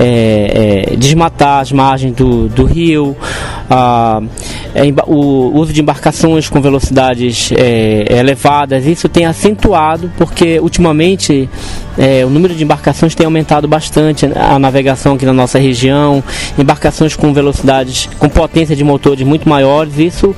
é, 0.00 0.86
é, 0.90 0.96
desmatar 0.96 1.60
as 1.60 1.70
margens 1.70 2.14
do, 2.14 2.48
do 2.48 2.64
rio, 2.64 3.14
a, 3.68 4.22
é, 4.74 4.82
o 5.06 5.52
uso 5.54 5.72
de 5.72 5.80
embarcações 5.82 6.48
com 6.48 6.60
velocidades 6.60 7.52
é, 7.52 8.06
elevadas, 8.08 8.86
isso 8.86 9.08
tem 9.08 9.26
acentuado 9.26 10.10
porque 10.16 10.58
ultimamente 10.58 11.48
é, 11.98 12.24
o 12.24 12.30
número 12.30 12.54
de 12.54 12.62
embarcações 12.62 13.14
tem 13.14 13.24
aumentado 13.24 13.66
bastante, 13.66 14.26
a 14.34 14.58
navegação 14.58 15.14
aqui 15.14 15.24
na 15.24 15.32
nossa 15.32 15.58
região, 15.58 16.22
embarcações 16.58 17.16
com 17.16 17.32
velocidades, 17.32 18.08
com 18.18 18.28
potência 18.28 18.76
de 18.76 18.84
motores 18.84 19.26
muito 19.26 19.48
maiores, 19.48 19.98
isso 19.98 20.34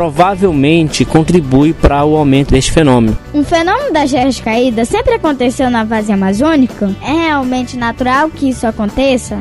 provavelmente 0.00 1.04
contribui 1.04 1.74
para 1.74 2.02
o 2.06 2.16
aumento 2.16 2.52
deste 2.52 2.72
fenômeno. 2.72 3.18
Um 3.34 3.44
fenômeno 3.44 3.92
das 3.92 4.10
terras 4.10 4.40
caídas 4.40 4.88
sempre 4.88 5.12
aconteceu 5.12 5.68
na 5.68 5.84
várzea 5.84 6.14
amazônica? 6.14 6.90
É 7.02 7.26
realmente 7.26 7.76
natural 7.76 8.30
que 8.30 8.48
isso 8.48 8.66
aconteça? 8.66 9.38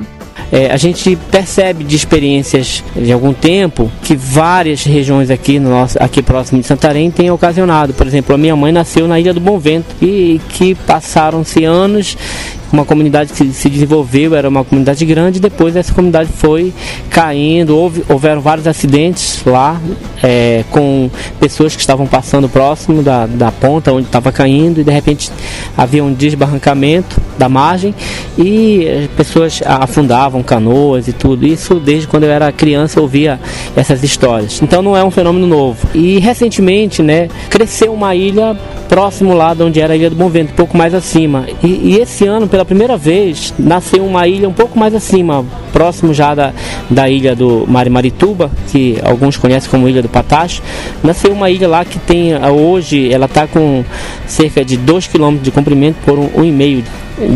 É, 0.52 0.72
a 0.72 0.78
gente 0.78 1.16
percebe 1.32 1.84
de 1.84 1.96
experiências 1.96 2.84
de 2.96 3.12
algum 3.12 3.34
tempo 3.34 3.92
que 4.04 4.16
várias 4.16 4.84
regiões 4.84 5.30
aqui 5.30 5.60
no 5.60 5.70
nosso, 5.70 6.02
aqui 6.02 6.22
próximo 6.22 6.60
de 6.60 6.68
Santarém 6.68 7.12
têm 7.12 7.30
ocasionado. 7.30 7.94
Por 7.94 8.08
exemplo, 8.08 8.34
a 8.34 8.38
minha 8.38 8.56
mãe 8.56 8.72
nasceu 8.72 9.08
na 9.08 9.20
Ilha 9.20 9.34
do 9.34 9.40
Bom 9.40 9.60
Vento 9.60 9.96
e 10.02 10.42
que 10.50 10.74
passaram-se 10.76 11.64
anos 11.64 12.18
uma 12.72 12.86
comunidade 12.86 13.34
que 13.34 13.52
se 13.52 13.70
desenvolveu, 13.70 14.36
era 14.36 14.48
uma 14.48 14.64
comunidade 14.64 15.04
grande, 15.06 15.40
depois 15.40 15.76
essa 15.76 15.94
comunidade 15.94 16.30
foi 16.32 16.74
caindo, 17.10 17.76
houve, 17.76 18.04
houveram 18.08 18.42
vários 18.42 18.68
acidentes 18.68 19.42
lá, 19.46 19.80
é, 20.22 20.64
com 20.70 21.10
pessoas 21.40 21.76
que 21.76 21.82
estavam 21.82 22.06
passando 22.06 22.48
próximo 22.48 23.02
da, 23.02 23.26
da 23.26 23.52
ponta 23.52 23.92
onde 23.92 24.06
estava 24.06 24.32
caindo, 24.32 24.82
e 24.82 24.84
de 24.84 24.92
repente 24.92 25.32
havia 25.76 26.04
um 26.04 26.14
desbarrancamento 26.14 27.20
da 27.38 27.50
margem 27.50 27.96
e 28.38 29.10
pessoas 29.18 29.62
afundavam 29.66 30.29
canoas 30.44 31.08
e 31.08 31.14
tudo. 31.14 31.46
Isso 31.46 31.76
desde 31.76 32.08
quando 32.08 32.24
eu 32.24 32.32
era 32.32 32.52
criança 32.52 33.02
ouvia 33.02 33.40
essas 33.76 34.04
histórias. 34.04 34.62
Então 34.62 34.82
não 34.82 34.96
é 34.96 35.04
um 35.04 35.12
fenômeno 35.12 35.48
novo. 35.48 35.88
E 35.94 36.20
recentemente, 36.20 37.02
né, 37.02 37.28
cresceu 37.50 37.94
uma 37.94 38.16
ilha 38.16 38.56
próximo 38.88 39.34
lá 39.34 39.54
de 39.54 39.62
onde 39.64 39.80
era 39.80 39.94
a 39.94 39.96
Ilha 39.96 40.10
do 40.10 40.16
Bom 40.16 40.30
Vento, 40.30 40.52
um 40.52 40.56
pouco 40.56 40.76
mais 40.76 40.94
acima. 40.94 41.46
E, 41.64 41.68
e 41.68 41.98
esse 42.00 42.26
ano, 42.26 42.48
pela 42.48 42.66
primeira 42.66 42.98
vez, 42.98 43.54
nasceu 43.58 44.04
uma 44.04 44.28
ilha 44.28 44.50
um 44.50 44.54
pouco 44.54 44.78
mais 44.78 44.96
acima, 44.96 45.46
próximo 45.72 46.14
já 46.14 46.34
da, 46.34 46.52
da 46.90 47.08
ilha 47.08 47.36
do 47.36 47.66
Marimarituba, 47.68 48.50
que 48.72 48.98
alguns 49.04 49.38
conhecem 49.38 49.70
como 49.70 49.88
Ilha 49.88 50.02
do 50.02 50.10
Patacho. 50.10 50.62
Nasceu 51.04 51.32
uma 51.32 51.50
ilha 51.52 51.68
lá 51.68 51.86
que 51.86 52.00
tem, 52.00 52.34
hoje, 52.36 53.14
ela 53.14 53.28
está 53.28 53.46
com 53.46 53.86
cerca 54.26 54.66
de 54.66 54.76
2 54.76 55.08
km 55.08 55.38
de 55.42 55.52
comprimento 55.52 55.98
por 56.04 56.18
1,5 56.18 56.30
um, 56.36 56.40
um 56.42 56.44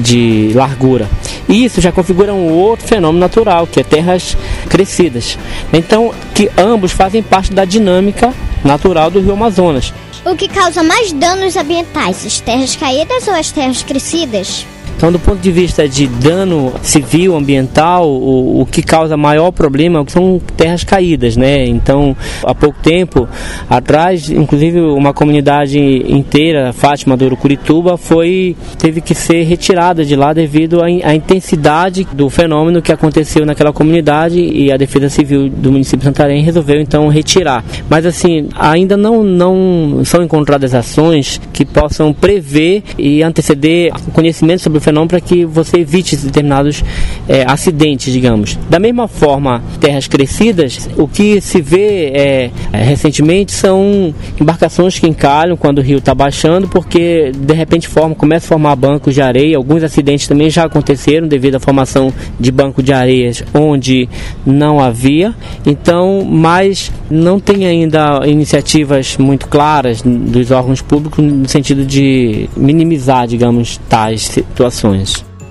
de 0.02 0.52
largura. 0.54 1.10
E 1.48 1.64
isso 1.64 1.82
já 1.82 1.92
configura 1.92 2.34
um 2.34 2.52
outro 2.52 2.88
fenômeno 2.88 3.20
natural, 3.20 3.68
que 3.68 3.80
é 3.80 3.84
terras 3.84 4.38
crescidas. 4.70 5.38
Então, 5.72 6.14
que 6.34 6.50
ambos 6.58 6.92
fazem 6.92 7.22
parte 7.22 7.52
da 7.52 7.66
dinâmica 7.66 8.34
natural 8.64 9.12
do 9.12 9.20
Rio 9.20 9.34
Amazonas. 9.34 9.94
O 10.26 10.36
que 10.36 10.48
causa 10.48 10.82
mais 10.82 11.12
danos 11.12 11.58
ambientais, 11.58 12.26
as 12.26 12.40
terras 12.40 12.76
caídas 12.76 13.28
ou 13.28 13.34
as 13.34 13.52
terras 13.52 13.84
crescidas? 13.84 14.66
Então, 14.96 15.12
do 15.12 15.20
ponto 15.20 15.40
de 15.40 15.52
vista 15.52 15.88
de 15.88 16.08
dano 16.08 16.74
civil, 16.82 17.36
ambiental, 17.36 18.10
o, 18.10 18.62
o 18.62 18.66
que 18.66 18.82
causa 18.82 19.18
maior 19.18 19.52
problema 19.52 20.04
são 20.08 20.40
terras 20.56 20.84
caídas, 20.84 21.36
né? 21.36 21.66
Então, 21.66 22.16
há 22.44 22.56
pouco 22.56 22.80
tempo 22.82 23.28
atrás, 23.70 24.30
inclusive 24.30 24.80
uma 24.80 25.14
comunidade 25.14 25.80
inteira, 25.80 26.72
Fátima 26.74 27.18
do 27.18 27.26
Urucurituba, 27.26 27.98
foi 27.98 28.56
teve 28.78 29.02
que 29.02 29.14
ser 29.14 29.44
retirada 29.44 30.06
de 30.06 30.16
lá 30.16 30.34
devido 30.34 30.82
à, 30.82 30.86
à 30.86 31.16
intensidade 31.16 32.08
do 32.14 32.30
fenômeno 32.30 32.82
que 32.82 32.92
aconteceu 32.92 33.46
naquela 33.46 33.74
comunidade 33.74 34.40
e 34.40 34.72
a 34.72 34.78
Defesa 34.78 35.10
Civil 35.10 35.50
do 35.50 35.72
município 35.72 36.00
de 36.00 36.06
Santarém 36.06 36.44
resolveu 36.44 36.80
então 36.80 37.08
retirar. 37.08 37.64
Mas 37.90 38.06
assim, 38.06 38.48
ainda 38.56 38.96
não 38.96 39.24
não 39.24 40.02
são 40.06 40.24
encontradas 40.24 40.74
ações 40.74 41.40
que 41.52 41.66
possam 41.66 42.14
prever 42.14 42.84
e 42.98 43.24
anteceder 43.24 43.92
conhecimento 44.14 44.62
sobre 44.62 44.80
fenômeno 44.84 45.10
para 45.10 45.22
que 45.22 45.46
você 45.46 45.78
evite 45.78 46.16
determinados 46.16 46.84
é, 47.28 47.44
acidentes, 47.48 48.12
digamos. 48.12 48.58
Da 48.70 48.80
mesma 48.80 49.08
forma, 49.08 49.64
terras 49.80 50.08
crescidas, 50.08 50.90
o 50.98 51.08
que 51.08 51.40
se 51.42 51.62
vê 51.62 52.12
é, 52.14 52.52
recentemente 52.72 53.52
são 53.52 54.14
embarcações 54.40 55.00
que 55.00 55.08
encalham 55.08 55.56
quando 55.56 55.80
o 55.80 55.82
rio 55.82 55.98
está 55.98 56.14
baixando, 56.14 56.68
porque 56.68 57.32
de 57.36 57.54
repente 57.54 57.88
forma, 57.88 58.16
começa 58.16 58.46
a 58.46 58.50
formar 58.50 58.76
bancos 58.76 59.14
de 59.14 59.22
areia. 59.22 59.58
Alguns 59.58 59.84
acidentes 59.84 60.28
também 60.28 60.50
já 60.50 60.66
aconteceram 60.66 61.28
devido 61.28 61.56
à 61.56 61.60
formação 61.60 62.14
de 62.40 62.52
banco 62.52 62.84
de 62.84 62.92
areias 62.92 63.44
onde 63.54 64.10
não 64.46 64.80
havia. 64.80 65.34
Então, 65.66 66.24
mas 66.26 66.92
não 67.10 67.40
tem 67.40 67.66
ainda 67.66 68.22
iniciativas 68.26 69.18
muito 69.18 69.48
claras 69.48 70.02
dos 70.02 70.52
órgãos 70.52 70.82
públicos 70.82 71.24
no 71.24 71.48
sentido 71.48 71.86
de 71.86 72.50
minimizar, 72.56 73.28
digamos, 73.28 73.80
tais 73.90 74.24
situações. 74.24 74.73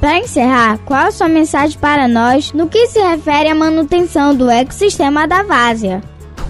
Para 0.00 0.18
encerrar, 0.18 0.78
qual 0.78 1.06
a 1.06 1.10
sua 1.12 1.28
mensagem 1.28 1.78
para 1.78 2.08
nós 2.08 2.52
no 2.52 2.68
que 2.68 2.88
se 2.88 3.00
refere 3.00 3.48
à 3.48 3.54
manutenção 3.54 4.34
do 4.34 4.50
ecossistema 4.50 5.28
da 5.28 5.44
várzea? 5.44 6.02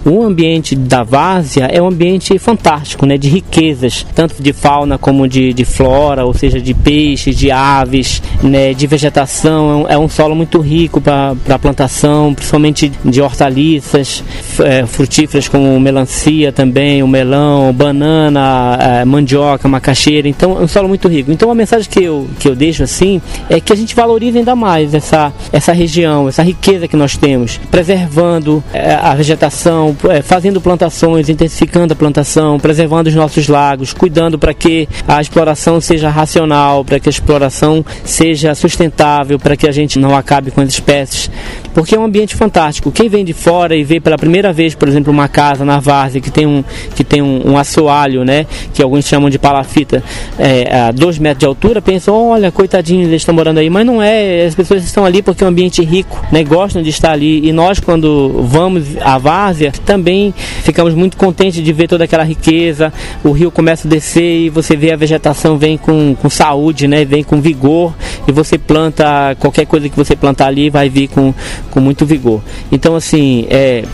O 0.05 0.23
ambiente 0.23 0.75
da 0.75 1.03
várzea 1.03 1.67
é 1.67 1.81
um 1.81 1.89
ambiente 1.89 2.39
fantástico, 2.39 3.07
né, 3.07 3.17
de 3.17 3.29
riquezas, 3.29 4.05
tanto 4.15 4.43
de 4.43 4.53
fauna 4.53 4.99
como 4.99 5.29
de, 5.29 5.53
de 5.53 5.65
flora, 5.65 6.25
ou 6.25 6.35
seja, 6.35 6.61
de 6.61 6.75
peixes, 6.75 7.37
de 7.37 7.51
aves, 7.51 8.23
né, 8.43 8.75
de 8.75 8.87
vegetação. 8.87 9.71
É 9.71 9.97
um, 9.97 10.03
é 10.03 10.05
um 10.05 10.09
solo 10.09 10.35
muito 10.35 10.61
rico 10.61 11.01
para 11.01 11.59
plantação, 11.61 12.35
principalmente 12.35 12.93
de 13.05 13.21
hortaliças, 13.21 14.25
é, 14.61 14.85
frutíferas 14.87 15.49
como 15.49 15.79
melancia 15.79 16.53
também, 16.53 17.03
o 17.03 17.09
melão, 17.09 17.73
banana, 17.73 18.77
é, 18.81 19.05
mandioca, 19.05 19.69
macaxeira. 19.69 20.29
Então, 20.29 20.59
é 20.59 20.65
um 20.65 20.69
solo 20.69 20.89
muito 20.89 21.09
rico. 21.09 21.31
Então, 21.31 21.51
a 21.51 21.55
mensagem 21.55 21.89
que 21.89 22.03
eu, 22.03 22.29
que 22.39 22.49
eu 22.49 22.55
deixo 22.55 22.83
assim 22.83 23.21
é 23.49 23.61
que 23.61 23.73
a 23.73 23.77
gente 23.77 23.95
valorize 23.95 24.37
ainda 24.39 24.57
mais 24.57 24.95
essa, 24.95 25.33
essa 25.53 25.73
região, 25.73 26.29
essa 26.29 26.43
riqueza 26.43 26.89
que 26.89 26.97
nós 26.97 27.17
temos, 27.17 27.59
preservando 27.71 28.63
é, 28.73 28.95
a 28.95 29.15
vegetação, 29.15 29.92
é, 30.09 30.23
fazendo 30.23 30.61
plantações, 30.61 31.29
intensificando 31.29 31.93
a 31.93 31.97
plantação, 31.97 32.59
preservando 32.59 33.09
os 33.09 33.15
nossos 33.15 33.49
lagos, 33.49 33.93
cuidando 33.93 34.39
para 34.39 34.55
que 34.55 34.89
a 35.07 35.21
exploração 35.21 35.81
seja 35.81 36.09
racional, 36.09 36.85
para 36.85 36.99
que 36.99 37.09
a 37.09 37.11
exploração 37.11 37.85
seja 38.05 38.55
sustentável, 38.55 39.39
para 39.39 39.57
que 39.57 39.69
a 39.69 39.73
gente 39.73 39.99
não 39.99 40.17
acabe 40.17 40.51
com 40.51 40.61
as 40.61 40.69
espécies, 40.69 41.31
porque 41.75 41.95
é 41.95 41.99
um 41.99 42.05
ambiente 42.05 42.35
fantástico. 42.35 42.91
Quem 42.91 43.09
vem 43.09 43.25
de 43.25 43.33
fora 43.33 43.75
e 43.77 43.85
vê 43.85 44.01
pela 44.01 44.17
primeira 44.17 44.53
vez, 44.53 44.75
por 44.75 44.89
exemplo, 44.89 45.13
uma 45.13 45.29
casa 45.29 45.65
na 45.65 45.81
várzea 45.81 46.21
que 46.21 46.31
tem 46.31 46.47
um, 46.47 46.65
que 46.95 47.05
tem 47.05 47.23
um, 47.23 47.53
um 47.53 47.59
assoalho, 47.59 48.25
né, 48.25 48.47
que 48.73 48.83
alguns 48.83 49.07
chamam 49.07 49.31
de 49.31 49.39
palafita, 49.39 50.03
é, 50.39 50.75
a 50.75 50.93
dois 50.93 51.19
metros 51.19 51.41
de 51.41 51.47
altura, 51.47 51.83
pensam, 51.83 52.29
olha, 52.29 52.51
coitadinho, 52.51 53.03
eles 53.03 53.23
estão 53.23 53.35
morando 53.35 53.59
aí, 53.59 53.69
mas 53.69 53.87
não 53.87 54.03
é, 54.03 54.45
as 54.47 54.55
pessoas 54.55 54.85
estão 54.85 55.05
ali 55.05 55.23
porque 55.23 55.43
é 55.43 55.47
um 55.47 55.51
ambiente 55.51 55.83
rico, 55.83 56.25
né, 56.31 56.45
gostam 56.45 56.83
de 56.83 56.91
estar 56.91 57.13
ali, 57.13 57.47
e 57.47 57.53
nós 57.53 57.81
quando 57.81 58.43
vamos 58.43 58.85
à 59.01 59.19
várzea, 59.19 59.73
também 59.83 60.35
ficamos 60.63 60.95
muito 60.95 61.17
contentes 61.17 61.63
de 61.63 61.73
ver 61.73 61.89
toda 61.89 62.05
aquela 62.05 62.25
riqueza, 62.25 62.93
o 63.23 63.33
rio 63.33 63.51
começa 63.51 63.87
a 63.87 63.91
descer 63.91 64.47
e 64.47 64.51
você 64.51 64.77
vê 64.77 64.93
a 64.93 64.97
vegetação 64.97 65.59
vem 65.59 65.77
com, 65.77 66.15
com 66.15 66.31
saúde, 66.31 66.89
né, 66.89 67.05
vem 67.05 67.23
com 67.23 67.41
vigor, 67.41 67.95
e 68.27 68.33
você 68.33 68.59
planta, 68.59 69.37
qualquer 69.39 69.67
coisa 69.67 69.89
que 69.89 69.97
você 69.97 70.17
plantar 70.17 70.47
ali 70.47 70.71
vai 70.71 70.89
vir 70.89 71.09
com, 71.09 71.35
com 71.71 71.81
muito 71.81 72.07
vigor. 72.07 72.41
Então, 72.71 72.97
assim, 72.97 73.47
é, 73.51 73.85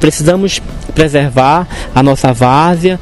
precisamos 0.00 0.60
preservar 0.94 1.66
a 1.94 2.02
nossa 2.02 2.32
várzea, 2.32 2.98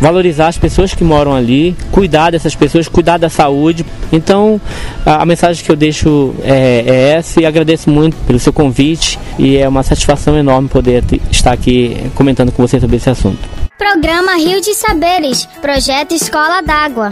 valorizar 0.00 0.48
as 0.48 0.58
pessoas 0.58 0.92
que 0.92 1.02
moram 1.02 1.34
ali, 1.34 1.74
cuidar 1.90 2.30
dessas 2.30 2.54
pessoas, 2.54 2.88
cuidar 2.88 3.18
da 3.18 3.28
saúde. 3.28 3.84
Então, 4.12 4.60
a, 5.04 5.22
a 5.22 5.26
mensagem 5.26 5.64
que 5.64 5.70
eu 5.70 5.76
deixo 5.76 6.34
é, 6.42 6.84
é, 6.86 7.10
essa 7.16 7.40
e 7.40 7.46
agradeço 7.46 7.88
muito 7.88 8.16
pelo 8.26 8.38
seu 8.38 8.52
convite 8.52 9.18
e 9.38 9.56
é 9.56 9.68
uma 9.68 9.82
satisfação 9.82 10.36
enorme 10.36 10.68
poder 10.68 11.02
estar 11.30 11.52
aqui 11.52 11.96
comentando 12.14 12.52
com 12.52 12.66
você 12.66 12.78
sobre 12.78 12.96
esse 12.96 13.08
assunto. 13.08 13.38
Programa 13.78 14.36
Rio 14.36 14.60
de 14.60 14.74
Saberes, 14.74 15.46
projeto 15.62 16.12
Escola 16.12 16.60
d'Água. 16.60 17.10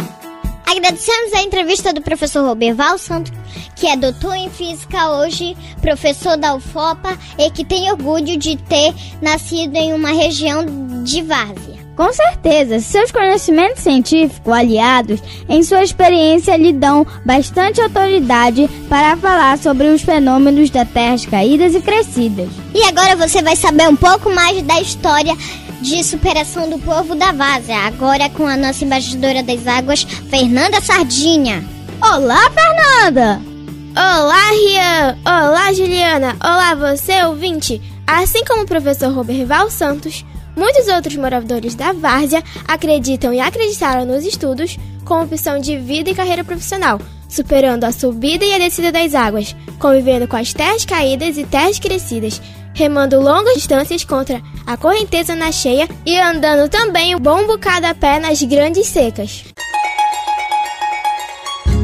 Agradecemos 0.67 1.33
a 1.33 1.43
entrevista 1.43 1.93
do 1.93 2.03
professor 2.03 2.45
Roberval 2.45 2.99
Santos, 2.99 3.33
que 3.77 3.87
é 3.87 3.97
doutor 3.97 4.35
em 4.35 4.51
física 4.51 5.11
hoje, 5.11 5.57
professor 5.81 6.37
da 6.37 6.55
UFOPA 6.55 7.17
e 7.39 7.51
que 7.51 7.65
tem 7.65 7.91
orgulho 7.91 8.37
de 8.37 8.57
ter 8.57 8.93
nascido 9.23 9.77
em 9.77 9.93
uma 9.93 10.11
região 10.11 10.65
de 11.05 11.23
várzea. 11.23 11.77
Com 11.97 12.13
certeza, 12.13 12.79
seus 12.79 13.11
conhecimentos 13.11 13.83
científicos 13.83 14.53
aliados 14.53 15.19
em 15.49 15.63
sua 15.63 15.83
experiência 15.83 16.57
lhe 16.57 16.73
dão 16.73 17.07
bastante 17.25 17.81
autoridade 17.81 18.69
para 18.87 19.17
falar 19.17 19.57
sobre 19.57 19.87
os 19.87 20.03
fenômenos 20.03 20.69
das 20.69 20.89
terras 20.91 21.25
caídas 21.25 21.75
e 21.75 21.81
crescidas. 21.81 22.51
E 22.75 22.83
agora 22.85 23.17
você 23.17 23.41
vai 23.41 23.57
saber 23.57 23.89
um 23.89 23.97
pouco 23.97 24.31
mais 24.31 24.61
da 24.63 24.79
história 24.79 25.35
de 25.81 26.05
superação 26.05 26.69
do 26.69 26.79
povo 26.79 27.15
da 27.15 27.33
Várzea, 27.33 27.87
agora 27.87 28.29
com 28.29 28.47
a 28.47 28.59
nossa 28.59 28.85
embaixadora 28.85 29.43
das 29.43 29.67
águas, 29.67 30.03
Fernanda 30.03 30.83
Sardinha. 30.83 31.65
Olá, 32.03 32.51
Fernanda! 32.51 33.56
Olá, 33.99 34.51
Rian! 34.51 35.19
Olá, 35.25 35.73
Juliana! 35.73 36.37
Olá, 36.45 36.75
você, 36.75 37.25
ouvinte! 37.25 37.81
Assim 38.07 38.45
como 38.45 38.65
o 38.65 38.67
professor 38.67 39.11
Roberval 39.11 39.71
Santos, 39.71 40.23
muitos 40.55 40.87
outros 40.87 41.17
moradores 41.17 41.75
da 41.75 41.95
Várzea 41.95 42.45
acreditam 42.69 43.33
e 43.33 43.41
acreditaram 43.41 44.05
nos 44.05 44.27
estudos 44.27 44.77
com 45.03 45.23
opção 45.23 45.59
de 45.59 45.79
vida 45.79 46.11
e 46.11 46.15
carreira 46.15 46.45
profissional, 46.45 47.01
superando 47.27 47.85
a 47.85 47.91
subida 47.91 48.45
e 48.45 48.53
a 48.53 48.59
descida 48.59 48.93
das 48.93 49.15
águas, 49.15 49.57
convivendo 49.79 50.29
com 50.29 50.37
as 50.37 50.53
terras 50.53 50.85
caídas 50.85 51.39
e 51.39 51.45
terras 51.45 51.79
crescidas, 51.79 52.43
remando 52.75 53.19
longas 53.19 53.55
distâncias 53.55 54.05
contra 54.05 54.43
a 54.67 54.77
correnteza 54.77 55.35
na 55.35 55.51
cheia 55.51 55.89
e 56.05 56.21
andando 56.21 56.69
também 56.69 57.17
um 57.17 57.19
bom 57.19 57.47
bocado 57.47 57.87
a 57.87 57.95
pé 57.95 58.21
nas 58.21 58.43
grandes 58.43 58.89
secas. 58.89 59.45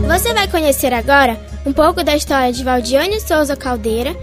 Você 0.07 0.35
vai 0.35 0.47
conhecer 0.47 0.93
agora 0.93 1.52
um 1.65 1.73
pouco 1.73 2.03
da 2.03 2.17
história 2.17 2.53
de 2.53 2.65
Valdiane 2.65 3.21
Souza 3.21 3.57
Caldeira, 3.57 4.17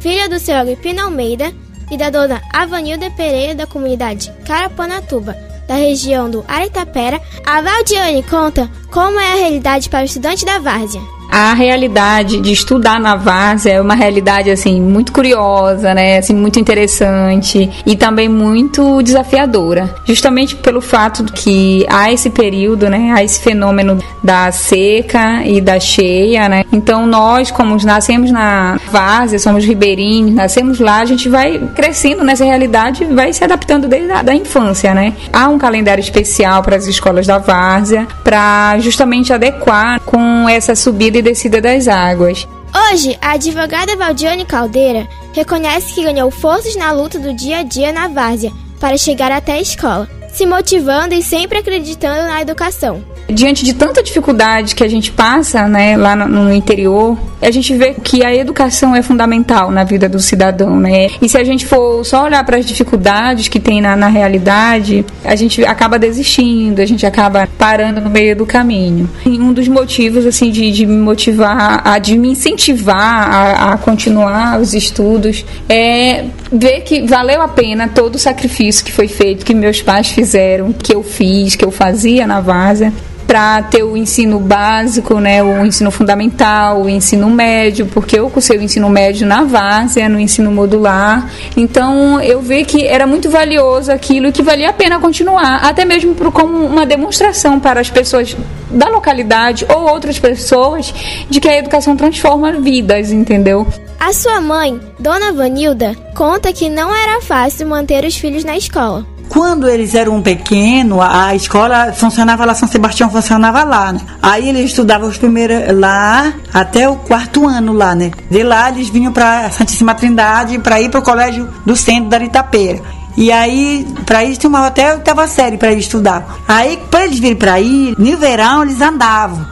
filha 0.00 0.28
do 0.28 0.38
seu 0.38 0.56
Agripino 0.56 1.02
Almeida 1.02 1.52
e 1.90 1.96
da 1.96 2.10
dona 2.10 2.40
Avanilda 2.52 3.10
Pereira 3.10 3.54
da 3.54 3.66
comunidade 3.66 4.32
Carapanatuba, 4.46 5.36
da 5.66 5.74
região 5.74 6.30
do 6.30 6.44
Aretapera. 6.46 7.20
A 7.44 7.60
Valdiane 7.60 8.22
conta 8.22 8.70
como 8.90 9.18
é 9.18 9.32
a 9.32 9.36
realidade 9.36 9.88
para 9.88 10.02
o 10.02 10.06
estudante 10.06 10.44
da 10.44 10.58
várzea 10.58 11.13
a 11.30 11.54
realidade 11.54 12.40
de 12.40 12.52
estudar 12.52 13.00
na 13.00 13.16
várzea 13.16 13.74
é 13.74 13.80
uma 13.80 13.94
realidade 13.94 14.50
assim 14.50 14.80
muito 14.80 15.12
curiosa, 15.12 15.94
né? 15.94 16.18
Assim 16.18 16.34
muito 16.34 16.58
interessante 16.60 17.70
e 17.84 17.96
também 17.96 18.28
muito 18.28 19.02
desafiadora, 19.02 19.94
justamente 20.04 20.56
pelo 20.56 20.80
fato 20.80 21.24
de 21.24 21.32
que 21.32 21.86
há 21.88 22.12
esse 22.12 22.30
período, 22.30 22.88
né? 22.88 23.12
Há 23.14 23.24
esse 23.24 23.40
fenômeno 23.40 23.98
da 24.22 24.50
seca 24.52 25.42
e 25.44 25.60
da 25.60 25.80
cheia, 25.80 26.48
né? 26.48 26.64
Então 26.72 27.06
nós, 27.06 27.50
como 27.50 27.76
nascemos 27.84 28.30
na 28.30 28.78
várzea, 28.90 29.38
somos 29.38 29.64
ribeirinhos, 29.64 30.34
nascemos 30.34 30.78
lá, 30.78 30.98
a 30.98 31.04
gente 31.04 31.28
vai 31.28 31.58
crescendo 31.74 32.22
nessa 32.24 32.44
realidade 32.44 33.04
vai 33.04 33.32
se 33.32 33.42
adaptando 33.44 33.88
desde 33.88 34.10
a 34.12 34.22
da 34.22 34.34
infância, 34.34 34.94
né? 34.94 35.14
Há 35.32 35.48
um 35.48 35.58
calendário 35.58 36.00
especial 36.00 36.62
para 36.62 36.76
as 36.76 36.86
escolas 36.86 37.26
da 37.26 37.38
várzea 37.38 38.06
para 38.22 38.78
justamente 38.78 39.32
adequar 39.32 40.00
com 40.00 40.48
essa 40.48 40.74
subida 40.74 41.13
e 41.18 41.22
descida 41.22 41.60
das 41.60 41.88
águas. 41.88 42.46
Hoje, 42.90 43.16
a 43.20 43.32
advogada 43.32 43.96
Valdiane 43.96 44.44
Caldeira 44.44 45.08
reconhece 45.32 45.94
que 45.94 46.02
ganhou 46.02 46.30
forças 46.30 46.74
na 46.76 46.92
luta 46.92 47.18
do 47.18 47.32
dia 47.32 47.58
a 47.58 47.62
dia 47.62 47.92
na 47.92 48.08
várzea 48.08 48.52
para 48.80 48.98
chegar 48.98 49.30
até 49.30 49.52
a 49.52 49.60
escola, 49.60 50.08
se 50.32 50.44
motivando 50.44 51.14
e 51.14 51.22
sempre 51.22 51.58
acreditando 51.58 52.28
na 52.28 52.42
educação 52.42 53.13
diante 53.28 53.64
de 53.64 53.74
tanta 53.74 54.02
dificuldade 54.02 54.74
que 54.74 54.84
a 54.84 54.88
gente 54.88 55.10
passa, 55.10 55.66
né, 55.66 55.96
lá 55.96 56.14
no, 56.14 56.26
no, 56.26 56.52
interior, 56.52 57.18
a 57.40 57.50
gente 57.50 57.74
vê 57.74 57.94
que 57.94 58.24
a 58.24 58.34
educação 58.34 58.94
é 58.94 59.02
fundamental 59.02 59.70
na 59.70 59.84
vida 59.84 60.08
do 60.08 60.20
cidadão, 60.20 60.78
né? 60.78 61.08
E 61.20 61.28
se 61.28 61.36
a 61.36 61.44
gente 61.44 61.66
for 61.66 62.04
só 62.04 62.24
olhar 62.24 62.44
para 62.44 62.56
as 62.56 62.66
dificuldades 62.66 63.48
que 63.48 63.58
tem 63.58 63.80
na, 63.80 63.96
na 63.96 64.08
realidade, 64.08 65.04
a 65.24 65.34
gente 65.34 65.64
acaba 65.64 65.98
desistindo, 65.98 66.80
a 66.80 66.86
gente 66.86 67.04
acaba 67.06 67.48
parando 67.58 68.00
no 68.00 68.10
meio 68.10 68.36
do 68.36 68.46
caminho. 68.46 69.08
E 69.24 69.30
um 69.30 69.52
dos 69.52 69.68
motivos, 69.68 70.26
assim, 70.26 70.50
de, 70.50 70.70
de 70.70 70.86
me 70.86 70.96
motivar, 70.96 71.82
a, 71.84 71.98
de 71.98 72.16
me 72.16 72.30
incentivar 72.30 72.96
a, 72.96 73.72
a 73.72 73.78
continuar 73.78 74.60
os 74.60 74.74
estudos 74.74 75.44
é 75.68 76.24
ver 76.52 76.80
que 76.82 77.02
valeu 77.02 77.42
a 77.42 77.48
pena 77.48 77.88
todo 77.88 78.14
o 78.14 78.18
sacrifício 78.18 78.84
que 78.84 78.92
foi 78.92 79.08
feito, 79.08 79.44
que 79.44 79.54
meus 79.54 79.82
pais 79.82 80.08
fizeram, 80.08 80.72
que 80.72 80.94
eu 80.94 81.02
fiz, 81.02 81.56
que 81.56 81.64
eu 81.64 81.70
fazia 81.70 82.26
na 82.26 82.40
Várzea 82.40 82.92
para 83.26 83.62
ter 83.62 83.82
o 83.82 83.96
ensino 83.96 84.38
básico, 84.38 85.18
né, 85.18 85.42
o 85.42 85.64
ensino 85.64 85.90
fundamental, 85.90 86.82
o 86.82 86.88
ensino 86.88 87.28
médio, 87.30 87.86
porque 87.86 88.18
eu 88.18 88.28
cursei 88.30 88.58
o 88.58 88.62
ensino 88.62 88.88
médio 88.88 89.26
na 89.26 89.44
várzea, 89.44 90.08
no 90.08 90.18
ensino 90.18 90.50
modular. 90.50 91.30
Então 91.56 92.20
eu 92.20 92.40
vi 92.40 92.64
que 92.64 92.86
era 92.86 93.06
muito 93.06 93.30
valioso 93.30 93.90
aquilo 93.90 94.28
e 94.28 94.32
que 94.32 94.42
valia 94.42 94.70
a 94.70 94.72
pena 94.72 94.98
continuar, 94.98 95.64
até 95.64 95.84
mesmo 95.84 96.14
por, 96.14 96.30
como 96.32 96.64
uma 96.66 96.86
demonstração 96.86 97.58
para 97.58 97.80
as 97.80 97.90
pessoas 97.90 98.36
da 98.70 98.88
localidade 98.88 99.66
ou 99.68 99.88
outras 99.88 100.18
pessoas 100.18 100.92
de 101.28 101.40
que 101.40 101.48
a 101.48 101.56
educação 101.56 101.96
transforma 101.96 102.52
vidas, 102.52 103.12
entendeu? 103.12 103.66
A 103.98 104.12
sua 104.12 104.40
mãe, 104.40 104.80
Dona 104.98 105.32
Vanilda, 105.32 105.94
conta 106.14 106.52
que 106.52 106.68
não 106.68 106.94
era 106.94 107.20
fácil 107.20 107.66
manter 107.66 108.04
os 108.04 108.16
filhos 108.16 108.44
na 108.44 108.56
escola 108.56 109.13
quando 109.28 109.68
eles 109.68 109.94
eram 109.94 110.20
pequenos, 110.22 110.98
a 111.00 111.34
escola 111.34 111.92
funcionava 111.92 112.44
lá, 112.44 112.54
São 112.54 112.68
Sebastião 112.68 113.10
funcionava 113.10 113.64
lá, 113.64 113.92
né? 113.92 114.00
Aí 114.22 114.48
eles 114.48 114.70
estudavam 114.70 115.08
os 115.08 115.18
primeiros 115.18 115.76
lá 115.78 116.32
até 116.52 116.88
o 116.88 116.96
quarto 116.96 117.46
ano 117.46 117.72
lá, 117.72 117.94
né? 117.94 118.10
De 118.30 118.42
lá 118.42 118.70
eles 118.70 118.88
vinham 118.88 119.12
para 119.12 119.50
Santíssima 119.50 119.94
Trindade 119.94 120.58
para 120.58 120.80
ir 120.80 120.90
para 120.90 121.00
o 121.00 121.02
colégio 121.02 121.48
do 121.64 121.74
centro 121.76 122.08
da 122.08 122.18
Itapeira. 122.18 122.80
E 123.16 123.30
aí, 123.30 123.86
para 124.04 124.24
isso, 124.24 124.40
tinha 124.40 124.58
até 124.58 124.92
oitava 124.92 125.26
série 125.28 125.56
para 125.56 125.72
estudar. 125.72 126.40
Aí, 126.48 126.80
para 126.90 127.04
eles 127.04 127.18
virem 127.18 127.36
para 127.36 127.60
ir, 127.60 127.94
no 127.96 128.16
verão 128.16 128.62
eles 128.62 128.80
andavam. 128.80 129.46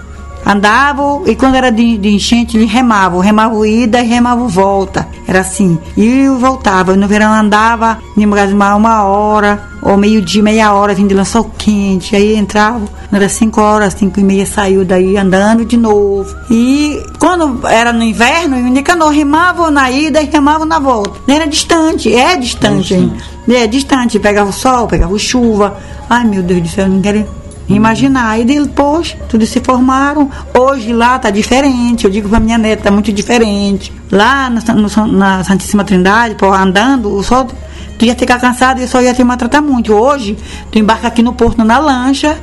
Andavam 0.45 1.23
e 1.27 1.37
quando 1.37 1.55
era 1.55 1.71
de, 1.71 1.97
de 1.97 2.09
enchente, 2.09 2.57
eles 2.57 2.71
remavam. 2.71 3.21
Remavam 3.21 3.65
ida 3.65 4.01
e 4.01 4.07
remavam 4.07 4.49
volta. 4.49 5.07
Era 5.33 5.41
assim. 5.41 5.79
E 5.97 6.25
eu 6.25 6.39
voltava. 6.39 6.95
No 6.95 7.09
verão 7.09 7.33
andava, 7.33 7.99
em 8.19 8.27
uma, 8.27 8.75
uma 8.75 9.03
hora, 9.05 9.63
ou 9.81 9.97
meio-dia, 9.97 10.43
meia 10.43 10.75
hora, 10.75 10.93
vindo 10.93 11.09
de 11.09 11.15
lençol 11.15 11.51
quente. 11.57 12.15
Aí 12.15 12.37
entrava, 12.37 12.83
era 13.11 13.31
cinco 13.31 13.59
horas, 13.59 13.95
cinco 13.95 14.21
e 14.21 14.23
meia, 14.23 14.45
saiu 14.45 14.85
daí 14.85 15.17
andando 15.17 15.65
de 15.65 15.79
novo. 15.79 16.37
E 16.51 17.03
quando 17.19 17.67
era 17.67 17.95
no 17.95 18.03
inverno, 18.03 18.59
o 18.59 18.69
Nicanor 18.69 19.09
remava 19.09 19.71
na 19.71 19.91
ida 19.91 20.21
e 20.21 20.27
remava 20.27 20.67
na 20.67 20.79
volta. 20.79 21.19
Era 21.27 21.47
distante, 21.47 22.15
é 22.15 22.37
distante 22.37 22.93
ainda. 22.93 23.17
É 23.49 23.67
distante, 23.67 24.19
pegava 24.19 24.51
o 24.51 24.53
sol, 24.53 24.87
pegava 24.87 25.19
chuva. 25.19 25.79
Ai 26.11 26.27
meu 26.27 26.43
Deus 26.43 26.61
do 26.61 26.69
céu, 26.69 26.85
eu 26.85 26.91
não 26.91 27.01
quero 27.01 27.27
imaginar. 27.77 28.31
Aí 28.31 28.45
depois, 28.45 29.17
tudo 29.29 29.47
se 29.47 29.61
formaram. 29.61 30.31
Hoje 30.59 30.93
lá 30.93 31.19
tá 31.19 31.31
diferente. 31.31 32.05
Eu 32.05 32.11
digo 32.11 32.29
pra 32.29 32.41
minha 32.41 32.59
neta, 32.59 32.85
tá 32.85 32.91
muito 32.91 33.13
diferente. 33.13 33.93
Lá 34.11 34.49
na, 34.51 34.61
no- 34.75 35.07
na 35.13 35.45
Santíssima 35.45 35.85
Trindade, 35.85 36.35
pô, 36.35 36.53
andando, 36.53 37.13
o 37.15 37.23
sol, 37.23 37.47
tu 37.99 38.05
ia 38.05 38.15
ficar 38.15 38.39
cansado 38.41 38.81
e 38.81 38.89
sol 38.89 39.03
ia 39.03 39.15
te 39.15 39.23
maltratar 39.25 39.63
muito. 39.63 39.93
Hoje, 39.93 40.37
tu 40.71 40.79
embarca 40.79 41.09
aqui 41.09 41.23
no 41.23 41.33
porto 41.33 41.65
na 41.65 41.79
lancha 41.79 42.37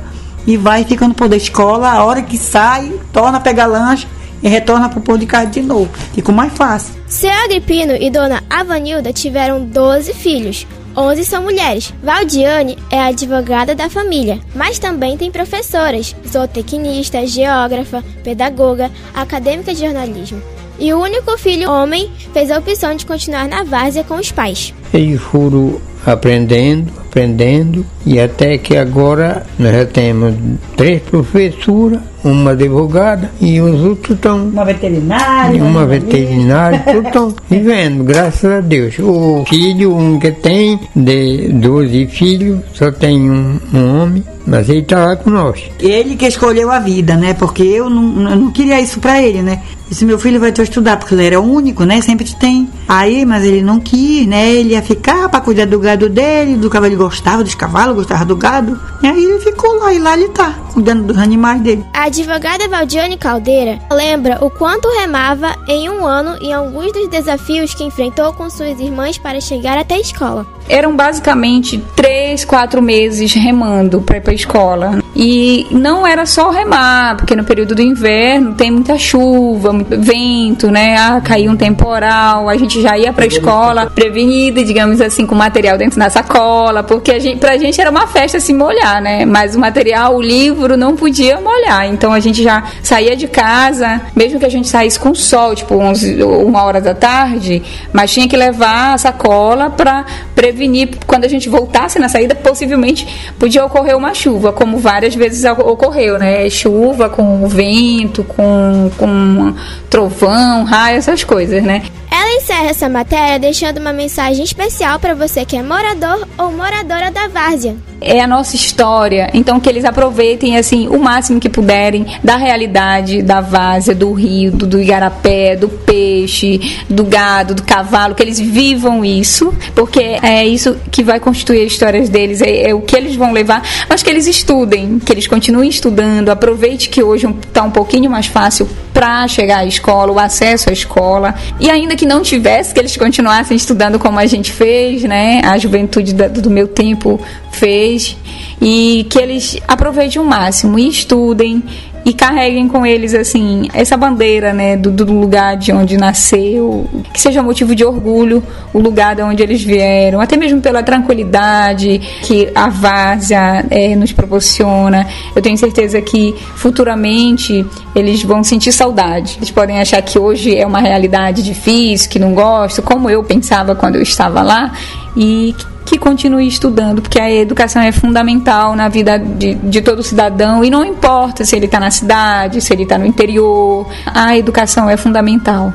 e 0.46 0.56
vai 0.56 0.84
ficando 0.84 1.14
por 1.14 1.28
da 1.28 1.36
escola. 1.36 1.90
A 1.90 2.04
hora 2.04 2.22
que 2.22 2.36
sai, 2.38 2.92
torna 3.12 3.38
a 3.38 3.40
pegar 3.40 3.66
lancha 3.66 4.06
e 4.42 4.48
retorna 4.48 4.88
pro 4.88 5.00
porto 5.00 5.20
de 5.20 5.26
casa 5.26 5.46
de 5.46 5.60
novo. 5.62 5.90
Ficou 6.14 6.34
mais 6.34 6.52
fácil. 6.52 6.94
Seu 7.06 7.30
Agripino 7.44 7.92
e 7.94 8.10
Dona 8.10 8.42
Avanilda 8.48 9.12
tiveram 9.12 9.62
12 9.64 10.14
filhos. 10.14 10.66
11 10.96 11.24
são 11.24 11.42
mulheres. 11.42 11.92
Valdiane 12.02 12.76
é 12.90 13.00
advogada 13.00 13.74
da 13.74 13.88
família, 13.88 14.40
mas 14.54 14.78
também 14.78 15.16
tem 15.16 15.30
professoras, 15.30 16.14
zootecnista, 16.26 17.26
geógrafa, 17.26 18.04
pedagoga, 18.24 18.90
acadêmica 19.14 19.72
de 19.72 19.80
jornalismo. 19.80 20.42
E 20.78 20.92
o 20.94 21.00
único 21.00 21.36
filho 21.36 21.70
homem 21.70 22.10
fez 22.32 22.50
a 22.50 22.58
opção 22.58 22.94
de 22.94 23.04
continuar 23.04 23.46
na 23.46 23.62
várzea 23.62 24.02
com 24.02 24.14
os 24.14 24.32
pais. 24.32 24.72
Eles 24.92 25.20
foram 25.20 25.80
aprendendo, 26.04 26.92
aprendendo, 26.98 27.84
e 28.06 28.18
até 28.18 28.56
que 28.56 28.76
agora 28.76 29.46
nós 29.58 29.72
já 29.72 29.86
temos 29.86 30.34
três 30.76 31.02
professoras, 31.02 32.00
uma 32.22 32.52
advogada 32.52 33.30
e 33.40 33.60
os 33.60 33.80
outros 33.82 34.16
estão. 34.16 34.48
Uma 34.48 34.64
veterinária. 34.64 35.56
E 35.56 35.60
uma 35.60 35.86
veterinária, 35.86 36.78
todos 36.84 37.06
estão 37.06 37.34
vivendo, 37.48 38.04
graças 38.04 38.50
a 38.50 38.60
Deus. 38.60 38.98
O 38.98 39.44
filho, 39.46 39.96
um 39.96 40.18
que 40.18 40.30
tem, 40.30 40.78
de 40.94 41.48
12 41.52 42.06
filhos, 42.08 42.60
só 42.72 42.90
tem 42.90 43.30
um, 43.30 43.58
um 43.72 44.02
homem, 44.02 44.24
mas 44.46 44.68
ele 44.68 44.80
está 44.80 45.04
lá 45.04 45.16
com 45.16 45.30
nós. 45.30 45.62
Ele 45.80 46.16
que 46.16 46.26
escolheu 46.26 46.70
a 46.70 46.78
vida, 46.78 47.16
né? 47.16 47.34
Porque 47.34 47.62
eu 47.62 47.88
não, 47.88 48.30
eu 48.30 48.36
não 48.36 48.50
queria 48.50 48.80
isso 48.80 49.00
pra 49.00 49.22
ele, 49.22 49.42
né? 49.42 49.62
Disse, 49.88 50.04
meu 50.04 50.20
filho 50.20 50.38
vai 50.38 50.52
que 50.52 50.62
estudar, 50.62 50.98
porque 50.98 51.14
ele 51.14 51.26
era 51.26 51.40
o 51.40 51.52
único, 51.52 51.84
né? 51.84 52.00
Sempre 52.00 52.32
tem. 52.36 52.68
Aí, 52.86 53.26
mas 53.26 53.44
ele 53.44 53.60
não 53.60 53.80
quis, 53.80 54.24
né? 54.24 54.54
Ele 54.54 54.76
ia 54.80 54.82
ficar 54.82 55.28
pra 55.28 55.40
cuidar 55.40 55.66
do 55.66 55.78
gado 55.78 56.08
dele, 56.08 56.56
do 56.56 56.68
cavalo, 56.68 56.92
ele 56.92 56.96
gostava 56.96 57.44
dos 57.44 57.54
cavalos, 57.54 57.94
gostava 57.94 58.24
do 58.24 58.34
gado. 58.34 58.80
E 59.02 59.06
aí 59.06 59.24
ele 59.24 59.38
ficou 59.38 59.78
lá, 59.78 59.92
e 59.92 59.98
lá 59.98 60.14
ele 60.14 60.28
tá, 60.28 60.58
cuidando 60.72 61.04
dos 61.04 61.18
animais 61.18 61.60
dele. 61.60 61.84
A 61.92 62.04
advogada 62.04 62.68
Valdiane 62.68 63.16
Caldeira 63.16 63.78
lembra 63.90 64.44
o 64.44 64.50
quanto 64.50 64.88
remava 64.88 65.54
em 65.68 65.88
um 65.88 66.04
ano 66.06 66.38
e 66.40 66.52
alguns 66.52 66.92
dos 66.92 67.08
desafios 67.08 67.74
que 67.74 67.84
enfrentou 67.84 68.32
com 68.32 68.48
suas 68.50 68.80
irmãs 68.80 69.18
para 69.18 69.40
chegar 69.40 69.78
até 69.78 69.94
a 69.94 70.00
escola. 70.00 70.46
Eram 70.68 70.96
basicamente 70.96 71.82
três, 71.94 72.44
quatro 72.44 72.80
meses 72.80 73.32
remando 73.34 74.00
para 74.00 74.16
ir 74.16 74.20
para 74.20 74.32
a 74.32 74.34
escola. 74.34 74.99
E 75.14 75.66
não 75.70 76.06
era 76.06 76.24
só 76.24 76.50
remar, 76.50 77.16
porque 77.16 77.34
no 77.34 77.44
período 77.44 77.74
do 77.74 77.82
inverno 77.82 78.54
tem 78.54 78.70
muita 78.70 78.96
chuva, 78.96 79.72
muito 79.72 80.00
vento, 80.00 80.70
né? 80.70 80.96
Ah, 80.96 81.20
caiu 81.20 81.50
um 81.50 81.56
temporal, 81.56 82.48
a 82.48 82.56
gente 82.56 82.80
já 82.80 82.96
ia 82.96 83.12
para 83.12 83.24
a 83.24 83.26
escola 83.28 83.86
prevenida, 83.86 84.62
digamos 84.62 85.00
assim, 85.00 85.26
com 85.26 85.34
material 85.34 85.76
dentro 85.76 85.98
da 85.98 86.08
sacola, 86.08 86.82
porque 86.82 87.10
a 87.10 87.18
gente, 87.18 87.38
pra 87.38 87.56
gente 87.58 87.80
era 87.80 87.90
uma 87.90 88.06
festa 88.06 88.38
se 88.38 88.54
molhar, 88.54 89.02
né? 89.02 89.24
Mas 89.24 89.56
o 89.56 89.58
material, 89.58 90.16
o 90.16 90.22
livro, 90.22 90.76
não 90.76 90.94
podia 90.94 91.40
molhar. 91.40 91.86
Então 91.88 92.12
a 92.12 92.20
gente 92.20 92.42
já 92.42 92.62
saía 92.82 93.16
de 93.16 93.26
casa, 93.26 94.00
mesmo 94.14 94.38
que 94.38 94.46
a 94.46 94.50
gente 94.50 94.68
saísse 94.68 94.98
com 94.98 95.14
sol, 95.14 95.54
tipo 95.54 95.74
11, 95.74 96.22
uma 96.22 96.62
hora 96.62 96.80
da 96.80 96.94
tarde, 96.94 97.62
mas 97.92 98.12
tinha 98.12 98.28
que 98.28 98.36
levar 98.36 98.94
a 98.94 98.98
sacola 98.98 99.70
para 99.70 100.04
prevenir 100.34 100.90
quando 101.06 101.24
a 101.24 101.28
gente 101.28 101.48
voltasse 101.48 101.98
na 101.98 102.08
saída, 102.08 102.34
possivelmente 102.34 103.06
podia 103.38 103.64
ocorrer 103.64 103.96
uma 103.96 104.14
chuva, 104.14 104.52
como 104.52 104.78
várias 104.78 104.99
vezes 105.14 105.44
ocorreu, 105.44 106.18
né? 106.18 106.48
Chuva 106.50 107.08
com 107.08 107.46
vento, 107.48 108.24
com, 108.24 108.90
com 108.96 109.54
trovão, 109.88 110.64
raio, 110.64 110.98
essas 110.98 111.24
coisas, 111.24 111.62
né? 111.62 111.82
Ela 112.10 112.34
encerra 112.34 112.70
essa 112.70 112.88
matéria 112.88 113.38
deixando 113.38 113.78
uma 113.78 113.92
mensagem 113.92 114.44
especial 114.44 114.98
para 114.98 115.14
você 115.14 115.44
que 115.44 115.56
é 115.56 115.62
morador 115.62 116.26
ou 116.36 116.50
moradora 116.50 117.10
da 117.10 117.28
várzea. 117.28 117.76
É 118.00 118.20
a 118.20 118.26
nossa 118.26 118.56
história, 118.56 119.30
então 119.34 119.60
que 119.60 119.68
eles 119.68 119.84
aproveitem 119.84 120.56
assim 120.56 120.88
o 120.88 120.98
máximo 120.98 121.38
que 121.38 121.50
puderem 121.50 122.06
da 122.24 122.36
realidade 122.36 123.22
da 123.22 123.40
várzea, 123.40 123.94
do 123.94 124.12
rio, 124.12 124.50
do, 124.50 124.66
do 124.66 124.80
igarapé, 124.80 125.54
do 125.54 125.68
peixe, 125.68 126.78
do 126.88 127.04
gado, 127.04 127.54
do 127.54 127.62
cavalo, 127.62 128.14
que 128.14 128.22
eles 128.22 128.40
vivam 128.40 129.04
isso, 129.04 129.52
porque 129.74 130.00
é 130.22 130.46
isso 130.46 130.76
que 130.90 131.02
vai 131.02 131.20
constituir 131.20 131.66
as 131.66 131.72
histórias 131.72 132.08
deles, 132.08 132.40
é, 132.40 132.70
é 132.70 132.74
o 132.74 132.80
que 132.80 132.96
eles 132.96 133.14
vão 133.14 133.32
levar, 133.32 133.62
mas 133.88 134.02
que 134.02 134.08
eles 134.08 134.26
estudem, 134.26 134.89
que 134.98 135.12
eles 135.12 135.26
continuem 135.26 135.68
estudando, 135.68 136.28
aproveite 136.28 136.88
que 136.88 137.02
hoje 137.02 137.28
está 137.46 137.62
um 137.62 137.70
pouquinho 137.70 138.10
mais 138.10 138.26
fácil 138.26 138.68
para 138.92 139.26
chegar 139.28 139.58
à 139.58 139.66
escola, 139.66 140.12
o 140.12 140.18
acesso 140.18 140.68
à 140.70 140.72
escola, 140.72 141.34
e 141.58 141.70
ainda 141.70 141.94
que 141.94 142.04
não 142.04 142.22
tivesse, 142.22 142.74
que 142.74 142.80
eles 142.80 142.96
continuassem 142.96 143.56
estudando 143.56 143.98
como 143.98 144.18
a 144.18 144.26
gente 144.26 144.52
fez, 144.52 145.02
né? 145.04 145.40
A 145.44 145.56
juventude 145.58 146.12
do 146.12 146.50
meu 146.50 146.66
tempo 146.66 147.20
fez, 147.52 148.16
e 148.60 149.06
que 149.08 149.18
eles 149.18 149.58
aproveitem 149.66 150.20
o 150.20 150.24
máximo 150.24 150.78
e 150.78 150.88
estudem 150.88 151.62
e 152.04 152.12
carreguem 152.12 152.68
com 152.68 152.86
eles 152.86 153.14
assim 153.14 153.68
essa 153.74 153.96
bandeira 153.96 154.52
né 154.52 154.76
do, 154.76 154.90
do 154.90 155.12
lugar 155.12 155.56
de 155.56 155.72
onde 155.72 155.96
nasceu 155.96 156.88
que 157.12 157.20
seja 157.20 157.42
motivo 157.42 157.74
de 157.74 157.84
orgulho 157.84 158.42
o 158.72 158.78
lugar 158.78 159.14
de 159.16 159.22
onde 159.22 159.42
eles 159.42 159.62
vieram 159.62 160.20
até 160.20 160.36
mesmo 160.36 160.60
pela 160.60 160.82
tranquilidade 160.82 162.00
que 162.22 162.50
a 162.54 162.68
várzea 162.68 163.64
eh, 163.70 163.96
nos 163.96 164.12
proporciona. 164.12 165.06
Eu 165.34 165.42
tenho 165.42 165.56
certeza 165.56 166.00
que 166.00 166.34
futuramente 166.56 167.64
eles 167.94 168.22
vão 168.22 168.42
sentir 168.44 168.72
saudade. 168.72 169.36
Eles 169.38 169.50
podem 169.50 169.80
achar 169.80 170.02
que 170.02 170.18
hoje 170.18 170.56
é 170.56 170.66
uma 170.66 170.80
realidade 170.80 171.42
difícil 171.42 172.10
que 172.10 172.18
não 172.18 172.34
gosto 172.34 172.82
como 172.82 173.08
eu 173.10 173.22
pensava 173.24 173.74
quando 173.74 173.96
eu 173.96 174.02
estava 174.02 174.42
lá 174.42 174.72
e 175.16 175.54
que 175.84 175.98
continue 175.98 176.46
estudando, 176.46 177.02
porque 177.02 177.20
a 177.20 177.30
educação 177.30 177.82
é 177.82 177.90
fundamental 177.90 178.76
na 178.76 178.88
vida 178.88 179.18
de, 179.18 179.54
de 179.54 179.82
todo 179.82 180.02
cidadão 180.02 180.62
e 180.62 180.70
não 180.70 180.84
importa 180.84 181.44
se 181.44 181.56
ele 181.56 181.66
está 181.66 181.80
na 181.80 181.90
cidade, 181.90 182.60
se 182.60 182.72
ele 182.72 182.84
está 182.84 182.96
no 182.96 183.06
interior, 183.06 183.88
a 184.06 184.36
educação 184.36 184.88
é 184.88 184.96
fundamental. 184.96 185.72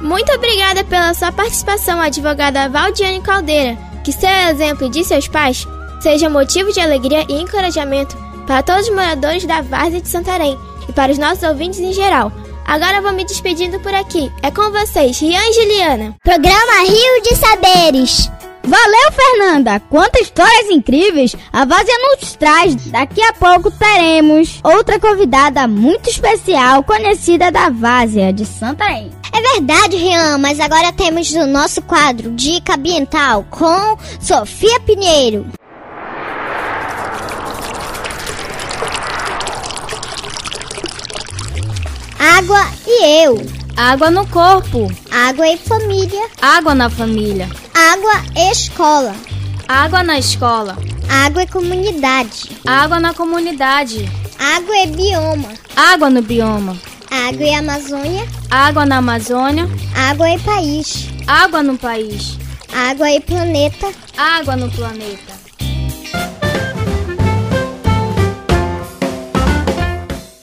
Muito 0.00 0.32
obrigada 0.32 0.84
pela 0.84 1.12
sua 1.12 1.32
participação, 1.32 2.00
advogada 2.00 2.68
Valdiane 2.68 3.20
Caldeira. 3.20 3.76
Que 4.04 4.12
seu 4.12 4.30
exemplo 4.50 4.88
de 4.88 5.04
seus 5.04 5.28
pais 5.28 5.66
seja 6.00 6.30
motivo 6.30 6.72
de 6.72 6.80
alegria 6.80 7.26
e 7.28 7.42
encorajamento 7.42 8.16
para 8.46 8.62
todos 8.62 8.88
os 8.88 8.94
moradores 8.94 9.44
da 9.44 9.60
Várzea 9.60 10.00
de 10.00 10.08
Santarém 10.08 10.56
e 10.88 10.92
para 10.92 11.12
os 11.12 11.18
nossos 11.18 11.42
ouvintes 11.42 11.80
em 11.80 11.92
geral. 11.92 12.32
Agora 12.64 12.98
eu 12.98 13.02
vou 13.02 13.12
me 13.12 13.24
despedindo 13.24 13.80
por 13.80 13.94
aqui. 13.94 14.30
É 14.42 14.50
com 14.50 14.70
vocês, 14.70 15.18
Rian 15.18 15.40
e 15.40 15.52
Juliana. 15.52 16.14
Programa 16.22 16.84
Rio 16.86 17.22
de 17.22 17.34
Saberes. 17.34 18.30
Valeu, 18.68 19.12
Fernanda! 19.12 19.80
Quantas 19.88 20.20
histórias 20.24 20.68
incríveis 20.70 21.34
a 21.50 21.64
Várzea 21.64 21.94
nos 21.98 22.36
traz. 22.36 22.74
Daqui 22.90 23.22
a 23.22 23.32
pouco 23.32 23.70
teremos 23.70 24.60
outra 24.62 25.00
convidada 25.00 25.66
muito 25.66 26.10
especial, 26.10 26.84
conhecida 26.84 27.50
da 27.50 27.70
Várzea 27.70 28.30
de 28.30 28.44
Santarém. 28.44 29.10
É 29.32 29.40
verdade, 29.40 29.96
Rian, 29.96 30.36
mas 30.36 30.60
agora 30.60 30.92
temos 30.92 31.32
o 31.32 31.46
nosso 31.46 31.80
quadro 31.80 32.32
Dica 32.32 32.74
Ambiental 32.74 33.46
com 33.48 33.96
Sofia 34.20 34.78
Pinheiro. 34.80 35.46
Água 42.18 42.66
e 42.86 43.24
eu. 43.24 43.67
Água 43.78 44.10
no 44.10 44.26
corpo. 44.26 44.92
Água 45.08 45.48
e 45.48 45.56
família. 45.56 46.28
Água 46.42 46.74
na 46.74 46.90
família. 46.90 47.48
Água 47.72 48.24
e 48.34 48.50
escola. 48.50 49.14
Água 49.68 50.02
na 50.02 50.18
escola. 50.18 50.76
Água 51.08 51.44
e 51.44 51.46
comunidade. 51.46 52.50
Água 52.66 52.98
na 52.98 53.14
comunidade. 53.14 54.10
Água 54.36 54.78
e 54.78 54.86
bioma. 54.88 55.50
Água 55.76 56.10
no 56.10 56.20
bioma. 56.20 56.76
Água 57.08 57.44
e 57.44 57.54
Amazônia. 57.54 58.26
Água 58.50 58.84
na 58.84 58.96
Amazônia. 58.96 59.68
Água 59.94 60.28
e 60.28 60.40
país. 60.40 61.06
Água 61.24 61.62
no 61.62 61.78
país. 61.78 62.36
Água 62.74 63.08
e 63.12 63.20
planeta. 63.20 63.92
Água 64.16 64.56
no 64.56 64.68
planeta. 64.72 65.38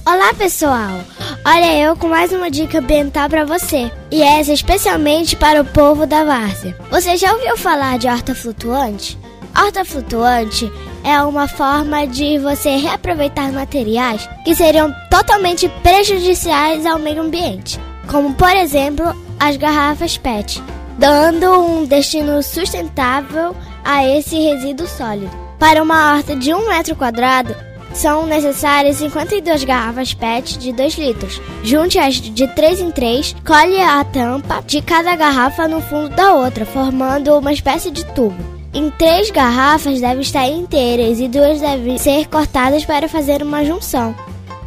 Olá, 0.06 0.34
pessoal! 0.36 1.15
Olha 1.48 1.78
eu 1.78 1.96
com 1.96 2.08
mais 2.08 2.32
uma 2.32 2.50
dica 2.50 2.80
ambiental 2.80 3.30
para 3.30 3.46
você. 3.46 3.92
E 4.10 4.24
essa 4.24 4.52
especialmente 4.52 5.36
para 5.36 5.62
o 5.62 5.66
povo 5.66 6.08
da 6.08 6.24
várzea. 6.24 6.76
Você 6.90 7.16
já 7.18 7.32
ouviu 7.34 7.56
falar 7.56 8.00
de 8.00 8.08
horta 8.08 8.34
flutuante? 8.34 9.16
Horta 9.56 9.86
flutuante 9.86 10.72
é 11.04 11.22
uma 11.22 11.48
forma 11.48 12.08
de 12.08 12.40
você 12.40 12.78
reaproveitar 12.78 13.52
materiais 13.52 14.28
que 14.44 14.56
seriam 14.56 14.92
totalmente 15.12 15.70
prejudiciais 15.84 16.84
ao 16.84 16.98
meio 16.98 17.22
ambiente, 17.22 17.80
como 18.10 18.34
por 18.34 18.56
exemplo 18.56 19.06
as 19.40 19.56
garrafas 19.56 20.18
PET, 20.18 20.64
dando 20.98 21.62
um 21.62 21.86
destino 21.86 22.42
sustentável 22.42 23.56
a 23.84 24.04
esse 24.04 24.36
resíduo 24.36 24.88
sólido. 24.88 25.30
Para 25.60 25.84
uma 25.84 26.16
horta 26.16 26.36
de 26.36 26.52
um 26.56 26.68
metro 26.68 26.96
quadrado, 26.96 27.56
são 27.98 28.26
necessárias 28.26 28.98
52 28.98 29.64
garrafas 29.64 30.14
PET 30.14 30.58
de 30.58 30.72
2 30.72 30.98
litros. 30.98 31.42
Junte-as 31.64 32.16
de 32.16 32.48
3 32.48 32.82
em 32.82 32.92
3, 32.92 33.36
colhe 33.46 33.82
a 33.82 34.04
tampa 34.04 34.62
de 34.66 34.82
cada 34.82 35.16
garrafa 35.16 35.68
no 35.68 35.82
fundo 35.82 36.10
da 36.10 36.34
outra, 36.34 36.66
formando 36.66 37.38
uma 37.38 37.54
espécie 37.54 37.90
de 37.90 38.06
tubo. 38.14 38.56
Em 38.74 38.90
três 38.92 39.32
garrafas 39.32 40.02
devem 40.02 40.22
estar 40.22 40.48
inteiras 40.50 41.22
e 41.22 41.30
duas 41.30 41.62
devem 41.62 41.98
ser 41.98 42.28
cortadas 42.28 42.84
para 42.84 43.08
fazer 43.08 43.42
uma 43.42 43.64
junção. 43.64 44.14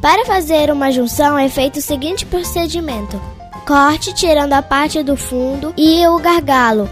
Para 0.01 0.25
fazer 0.25 0.71
uma 0.71 0.91
junção 0.91 1.38
é 1.38 1.49
feito 1.51 1.79
o 1.79 1.83
seguinte 1.83 2.25
procedimento: 2.25 3.21
corte 3.69 4.15
tirando 4.15 4.55
a 4.55 4.63
parte 4.63 5.03
do 5.03 5.15
fundo 5.15 5.75
e 5.77 6.07
o 6.07 6.19
gargalo, 6.19 6.89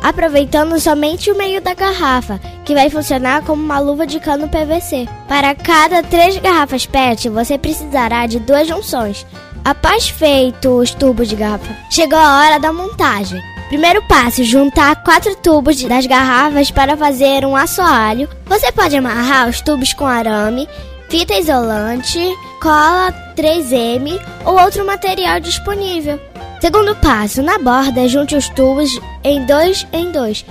aproveitando 0.00 0.78
somente 0.78 1.28
o 1.28 1.36
meio 1.36 1.60
da 1.60 1.74
garrafa, 1.74 2.40
que 2.64 2.72
vai 2.72 2.88
funcionar 2.88 3.42
como 3.42 3.60
uma 3.60 3.80
luva 3.80 4.06
de 4.06 4.20
cano 4.20 4.48
PVC. 4.48 5.08
Para 5.26 5.56
cada 5.56 6.04
três 6.04 6.38
garrafas 6.38 6.86
PET, 6.86 7.28
você 7.28 7.58
precisará 7.58 8.28
de 8.28 8.38
duas 8.38 8.68
junções. 8.68 9.26
Após 9.64 10.08
feito 10.08 10.68
os 10.68 10.94
tubos 10.94 11.28
de 11.28 11.34
garrafa, 11.34 11.76
chegou 11.90 12.18
a 12.20 12.38
hora 12.38 12.60
da 12.60 12.72
montagem. 12.72 13.42
Primeiro 13.68 14.00
passo: 14.06 14.44
juntar 14.44 15.02
quatro 15.02 15.34
tubos 15.34 15.82
das 15.82 16.06
garrafas 16.06 16.70
para 16.70 16.96
fazer 16.96 17.44
um 17.44 17.56
assoalho. 17.56 18.28
Você 18.46 18.70
pode 18.70 18.96
amarrar 18.96 19.48
os 19.48 19.60
tubos 19.60 19.92
com 19.92 20.06
arame, 20.06 20.68
fita 21.10 21.36
isolante, 21.36 22.20
cola 22.62 23.12
3M 23.36 24.18
ou 24.46 24.58
outro 24.58 24.86
material 24.86 25.40
disponível. 25.40 26.20
Segundo 26.60 26.94
passo: 26.96 27.42
na 27.42 27.58
borda, 27.58 28.08
junte 28.08 28.36
os 28.36 28.48
tubos 28.48 28.98
em 29.24 29.44
dois 29.44 29.86
em 29.92 30.12
dois, 30.12 30.46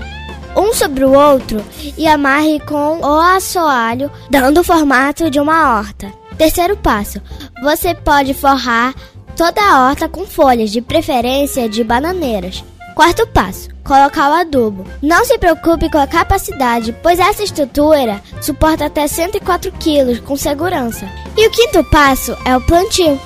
um 0.55 0.73
sobre 0.73 1.05
o 1.05 1.13
outro, 1.13 1.63
e 1.97 2.05
amarre 2.05 2.59
com 2.59 2.99
o 2.99 3.19
assoalho, 3.21 4.11
dando 4.29 4.59
o 4.59 4.63
formato 4.63 5.31
de 5.31 5.39
uma 5.39 5.79
horta. 5.79 6.11
Terceiro 6.37 6.75
passo: 6.75 7.21
você 7.63 7.95
pode 7.95 8.33
forrar 8.33 8.93
toda 9.37 9.61
a 9.61 9.87
horta 9.87 10.09
com 10.09 10.25
folhas, 10.25 10.71
de 10.71 10.81
preferência 10.81 11.69
de 11.69 11.85
bananeiras. 11.85 12.63
Quarto 12.95 13.25
passo: 13.27 13.69
colocar 13.89 14.29
o 14.29 14.33
adubo. 14.33 14.85
Não 15.01 15.25
se 15.25 15.35
preocupe 15.39 15.89
com 15.89 15.97
a 15.97 16.05
capacidade, 16.05 16.95
pois 17.01 17.17
essa 17.17 17.43
estrutura 17.43 18.21
suporta 18.39 18.85
até 18.85 19.07
104 19.07 19.71
kg 19.71 20.21
com 20.21 20.37
segurança. 20.37 21.09
E 21.35 21.47
o 21.47 21.49
quinto 21.49 21.83
passo 21.85 22.37
é 22.45 22.55
o 22.55 22.61
plantio. 22.61 23.19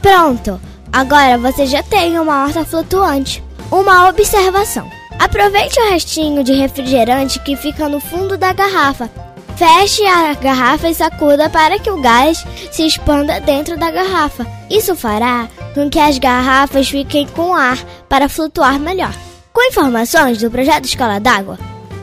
Pronto! 0.00 0.58
Agora 0.90 1.36
você 1.36 1.66
já 1.66 1.82
tem 1.82 2.18
uma 2.18 2.44
horta 2.44 2.64
flutuante. 2.64 3.44
Uma 3.70 4.08
observação: 4.08 4.90
aproveite 5.18 5.78
o 5.78 5.90
restinho 5.90 6.42
de 6.42 6.54
refrigerante 6.54 7.38
que 7.40 7.54
fica 7.54 7.86
no 7.86 8.00
fundo 8.00 8.38
da 8.38 8.54
garrafa. 8.54 9.10
Feche 9.56 10.06
a 10.06 10.32
garrafa 10.34 10.88
e 10.88 10.94
sacuda 10.94 11.50
para 11.50 11.78
que 11.78 11.90
o 11.90 12.00
gás 12.00 12.42
se 12.70 12.86
expanda 12.86 13.38
dentro 13.40 13.76
da 13.76 13.90
garrafa. 13.90 14.46
Isso 14.70 14.96
fará 14.96 15.48
com 15.74 15.90
que 15.90 15.98
as 15.98 16.18
garrafas 16.18 16.88
fiquem 16.88 17.26
com 17.26 17.54
ar 17.54 17.78
para 18.08 18.28
flutuar 18.28 18.78
melhor. 18.78 19.25
Com 19.56 19.62
informações 19.68 20.36
do 20.36 20.50
projeto 20.50 20.84
Escola 20.84 21.18
d'Água, 21.18 21.58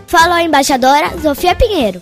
falou 0.08 0.34
a 0.34 0.42
embaixadora 0.42 1.12
Sofia 1.22 1.54
Pinheiro. 1.54 2.02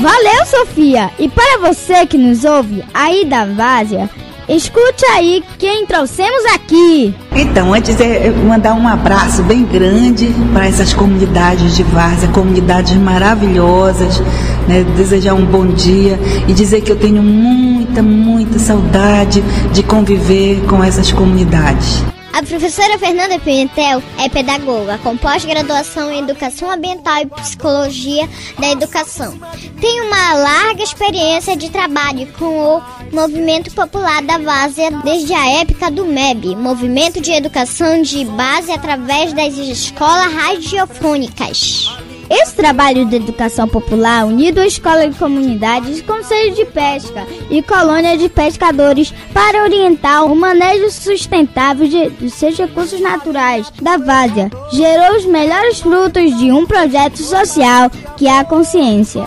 Valeu, 0.00 0.46
Sofia! 0.46 1.12
E 1.16 1.28
para 1.28 1.58
você 1.58 2.04
que 2.08 2.18
nos 2.18 2.42
ouve 2.42 2.84
aí 2.92 3.24
da 3.24 3.44
Várzea, 3.44 4.10
escute 4.48 5.04
aí 5.06 5.42
quem 5.58 5.86
trouxemos 5.86 6.44
aqui. 6.54 7.14
Então, 7.34 7.72
antes 7.72 7.98
é 8.00 8.30
mandar 8.30 8.74
um 8.74 8.86
abraço 8.86 9.42
bem 9.42 9.64
grande 9.64 10.34
para 10.52 10.66
essas 10.66 10.92
comunidades 10.92 11.76
de 11.76 11.82
Várzea, 11.82 12.28
comunidades 12.28 12.96
maravilhosas, 12.96 14.20
né? 14.68 14.84
desejar 14.96 15.34
um 15.34 15.44
bom 15.44 15.66
dia 15.66 16.18
e 16.46 16.52
dizer 16.52 16.80
que 16.80 16.92
eu 16.92 16.96
tenho 16.96 17.22
muita, 17.22 18.02
muita 18.02 18.58
saudade 18.58 19.42
de 19.72 19.82
conviver 19.82 20.62
com 20.66 20.82
essas 20.82 21.10
comunidades. 21.12 22.13
A 22.34 22.42
professora 22.42 22.98
Fernanda 22.98 23.38
Pimentel 23.38 24.02
é 24.18 24.28
pedagoga 24.28 24.98
com 24.98 25.16
pós-graduação 25.16 26.10
em 26.10 26.18
Educação 26.18 26.68
Ambiental 26.68 27.22
e 27.22 27.26
Psicologia 27.26 28.28
da 28.58 28.72
Educação. 28.72 29.38
Tem 29.80 30.00
uma 30.00 30.34
larga 30.34 30.82
experiência 30.82 31.56
de 31.56 31.70
trabalho 31.70 32.26
com 32.36 32.78
o 32.78 32.82
Movimento 33.12 33.72
Popular 33.72 34.20
da 34.20 34.38
Várzea 34.38 34.90
desde 35.04 35.32
a 35.32 35.48
época 35.60 35.92
do 35.92 36.06
MEB, 36.06 36.56
Movimento 36.56 37.20
de 37.20 37.30
Educação 37.30 38.02
de 38.02 38.24
Base 38.24 38.72
através 38.72 39.32
das 39.32 39.54
escolas 39.54 40.34
radiofônicas. 40.34 41.88
Esse 42.28 42.54
trabalho 42.54 43.04
de 43.04 43.16
educação 43.16 43.68
popular 43.68 44.26
unido 44.26 44.60
à 44.60 44.66
escola 44.66 45.08
de 45.08 45.16
comunidades, 45.16 46.00
conselho 46.02 46.54
de 46.54 46.64
pesca 46.64 47.26
e 47.50 47.62
colônia 47.62 48.16
de 48.16 48.28
pescadores 48.28 49.12
para 49.32 49.62
orientar 49.62 50.24
o 50.24 50.34
manejo 50.34 50.90
sustentável 50.90 51.86
de, 51.86 52.10
de 52.10 52.30
seus 52.30 52.56
recursos 52.56 53.00
naturais 53.00 53.70
da 53.80 53.96
várzea, 53.96 54.50
gerou 54.72 55.16
os 55.16 55.26
melhores 55.26 55.80
frutos 55.80 56.36
de 56.38 56.50
um 56.50 56.66
projeto 56.66 57.18
social 57.18 57.90
que 58.16 58.26
é 58.26 58.38
a 58.38 58.44
consciência. 58.44 59.24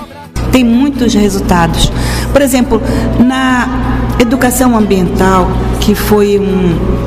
Tem 0.52 0.64
muitos 0.64 1.14
resultados. 1.14 1.92
Por 2.32 2.42
exemplo, 2.42 2.82
na 3.20 3.68
educação 4.20 4.76
ambiental, 4.76 5.48
que 5.80 5.94
foi 5.94 6.40
um 6.40 7.07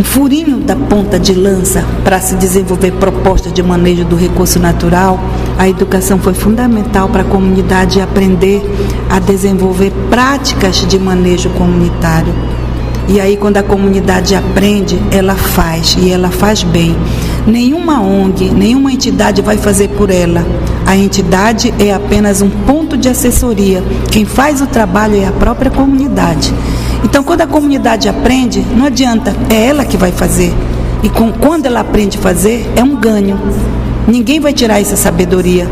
um 0.00 0.02
furinho 0.02 0.56
da 0.60 0.74
ponta 0.74 1.20
de 1.20 1.34
lança 1.34 1.84
para 2.02 2.18
se 2.20 2.34
desenvolver 2.36 2.90
propostas 2.92 3.52
de 3.52 3.62
manejo 3.62 4.02
do 4.02 4.16
recurso 4.16 4.58
natural, 4.58 5.20
a 5.58 5.68
educação 5.68 6.18
foi 6.18 6.32
fundamental 6.32 7.10
para 7.10 7.20
a 7.20 7.26
comunidade 7.26 8.00
aprender 8.00 8.62
a 9.10 9.18
desenvolver 9.18 9.92
práticas 10.08 10.86
de 10.86 10.98
manejo 10.98 11.50
comunitário. 11.50 12.32
E 13.08 13.20
aí, 13.20 13.36
quando 13.36 13.58
a 13.58 13.62
comunidade 13.62 14.34
aprende, 14.34 14.98
ela 15.10 15.34
faz 15.34 15.98
e 16.00 16.10
ela 16.10 16.30
faz 16.30 16.62
bem. 16.62 16.96
Nenhuma 17.46 18.00
ONG, 18.00 18.50
nenhuma 18.50 18.92
entidade 18.92 19.42
vai 19.42 19.58
fazer 19.58 19.88
por 19.88 20.10
ela. 20.10 20.46
A 20.86 20.96
entidade 20.96 21.74
é 21.78 21.92
apenas 21.92 22.40
um 22.40 22.48
ponto 22.48 22.96
de 22.96 23.08
assessoria. 23.08 23.82
Quem 24.10 24.24
faz 24.24 24.62
o 24.62 24.66
trabalho 24.66 25.16
é 25.16 25.26
a 25.26 25.32
própria 25.32 25.70
comunidade. 25.70 26.54
Então, 27.02 27.24
quando 27.24 27.40
a 27.40 27.46
comunidade 27.46 28.08
aprende, 28.08 28.60
não 28.76 28.86
adianta, 28.86 29.34
é 29.48 29.66
ela 29.66 29.84
que 29.84 29.96
vai 29.96 30.12
fazer. 30.12 30.52
E 31.02 31.08
com, 31.08 31.32
quando 31.32 31.66
ela 31.66 31.80
aprende 31.80 32.18
a 32.18 32.20
fazer, 32.20 32.70
é 32.76 32.82
um 32.82 32.96
ganho. 32.96 33.38
Ninguém 34.06 34.40
vai 34.40 34.52
tirar 34.52 34.80
essa 34.80 34.96
sabedoria, 34.96 35.68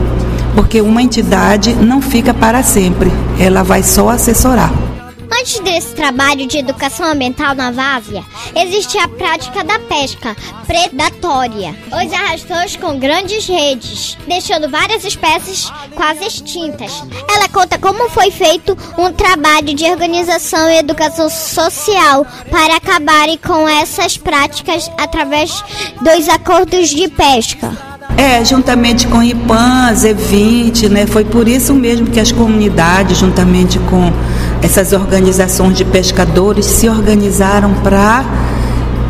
porque 0.55 0.81
uma 0.81 1.03
entidade 1.03 1.75
não 1.75 2.01
fica 2.01 2.33
para 2.33 2.62
sempre, 2.62 3.12
ela 3.38 3.62
vai 3.62 3.83
só 3.83 4.09
assessorar. 4.09 4.88
Antes 5.31 5.61
desse 5.61 5.95
trabalho 5.95 6.47
de 6.47 6.59
educação 6.59 7.07
ambiental 7.07 7.55
na 7.55 7.71
Várzea, 7.71 8.25
existia 8.57 9.05
a 9.05 9.09
prática 9.09 9.62
da 9.62 9.79
pesca 9.79 10.35
predatória. 10.67 11.75
Os 11.87 12.12
arrastões 12.12 12.77
com 12.77 12.99
grandes 12.99 13.47
redes, 13.47 14.17
deixando 14.27 14.71
várias 14.71 15.05
espécies 15.05 15.71
quase 15.95 16.25
extintas. 16.25 17.03
Ela 17.29 17.49
conta 17.49 17.79
como 17.79 18.09
foi 18.09 18.31
feito 18.31 18.77
um 18.97 19.12
trabalho 19.12 19.75
de 19.75 19.85
organização 19.85 20.71
e 20.71 20.79
educação 20.79 21.29
social 21.29 22.27
para 22.51 22.77
acabarem 22.77 23.38
com 23.38 23.69
essas 23.69 24.17
práticas 24.17 24.91
através 24.99 25.62
dos 26.01 26.29
acordos 26.29 26.88
de 26.88 27.09
pesca. 27.09 27.88
É, 28.17 28.45
juntamente 28.45 29.07
com 29.07 29.23
IPAN, 29.23 29.93
Z20, 29.93 30.88
né? 30.88 31.07
Foi 31.07 31.25
por 31.25 31.47
isso 31.47 31.73
mesmo 31.73 32.09
que 32.09 32.19
as 32.19 32.33
comunidades, 32.33 33.19
juntamente 33.19 33.79
com 33.79 34.12
essas 34.62 34.92
organizações 34.92 35.77
de 35.77 35.85
pescadores, 35.85 36.66
se 36.66 36.88
organizaram 36.88 37.75
para 37.83 38.25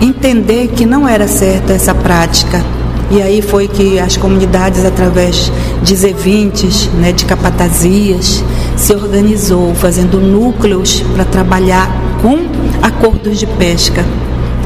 entender 0.00 0.68
que 0.68 0.86
não 0.86 1.08
era 1.08 1.26
certa 1.26 1.72
essa 1.72 1.94
prática. 1.94 2.62
E 3.10 3.22
aí 3.22 3.40
foi 3.40 3.66
que 3.66 3.98
as 3.98 4.16
comunidades, 4.16 4.84
através 4.84 5.50
de 5.82 5.94
Z20, 5.94 6.90
né, 7.00 7.12
de 7.12 7.24
capatazias, 7.24 8.44
se 8.76 8.92
organizou, 8.92 9.74
fazendo 9.74 10.20
núcleos 10.20 11.02
para 11.14 11.24
trabalhar 11.24 11.90
com 12.20 12.38
acordos 12.82 13.38
de 13.38 13.46
pesca. 13.46 14.04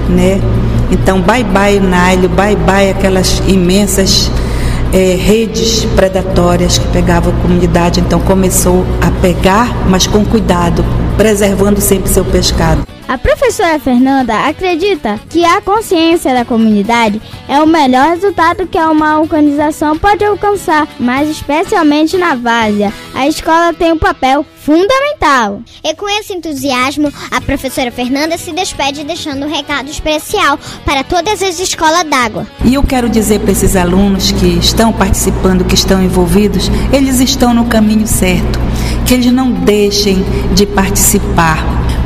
Né? 0.08 0.40
Então, 0.90 1.20
bye 1.20 1.44
bye 1.44 1.80
Nile, 1.80 2.26
bye 2.28 2.56
bye 2.56 2.90
aquelas 2.90 3.40
imensas 3.46 4.30
é, 4.92 5.14
redes 5.14 5.84
predatórias 5.96 6.78
que 6.78 6.86
pegavam 6.88 7.32
a 7.32 7.42
comunidade, 7.42 8.00
então 8.00 8.20
começou 8.20 8.84
a 9.00 9.10
pegar, 9.20 9.88
mas 9.88 10.06
com 10.06 10.24
cuidado, 10.24 10.84
preservando 11.16 11.80
sempre 11.80 12.10
seu 12.10 12.24
pescado. 12.24 12.86
A 13.08 13.18
professora 13.18 13.78
Fernanda 13.78 14.34
acredita 14.46 15.20
que 15.28 15.44
a 15.44 15.60
consciência 15.60 16.32
da 16.32 16.46
comunidade 16.46 17.20
é 17.46 17.60
o 17.60 17.66
melhor 17.66 18.08
resultado 18.08 18.66
que 18.66 18.78
uma 18.78 19.20
organização 19.20 19.98
pode 19.98 20.24
alcançar, 20.24 20.88
mas 20.98 21.28
especialmente 21.28 22.16
na 22.16 22.34
várzea. 22.34 22.90
A 23.14 23.28
escola 23.28 23.74
tem 23.74 23.92
um 23.92 23.98
papel 23.98 24.46
fundamental. 24.64 25.60
E 25.82 25.94
com 25.94 26.08
esse 26.08 26.32
entusiasmo, 26.32 27.12
a 27.30 27.40
professora 27.40 27.90
Fernanda 27.90 28.38
se 28.38 28.52
despede 28.52 29.04
deixando 29.04 29.44
um 29.44 29.50
recado 29.50 29.90
especial 29.90 30.58
para 30.84 31.02
todas 31.02 31.42
as 31.42 31.58
escolas 31.58 32.04
d'água. 32.04 32.46
E 32.64 32.74
eu 32.74 32.82
quero 32.82 33.08
dizer 33.08 33.40
para 33.40 33.50
esses 33.50 33.74
alunos 33.74 34.30
que 34.32 34.46
estão 34.46 34.92
participando, 34.92 35.64
que 35.64 35.74
estão 35.74 36.02
envolvidos, 36.02 36.70
eles 36.92 37.18
estão 37.20 37.52
no 37.52 37.66
caminho 37.66 38.06
certo. 38.06 38.60
Que 39.06 39.14
eles 39.14 39.32
não 39.32 39.50
deixem 39.50 40.24
de 40.54 40.64
participar, 40.64 41.58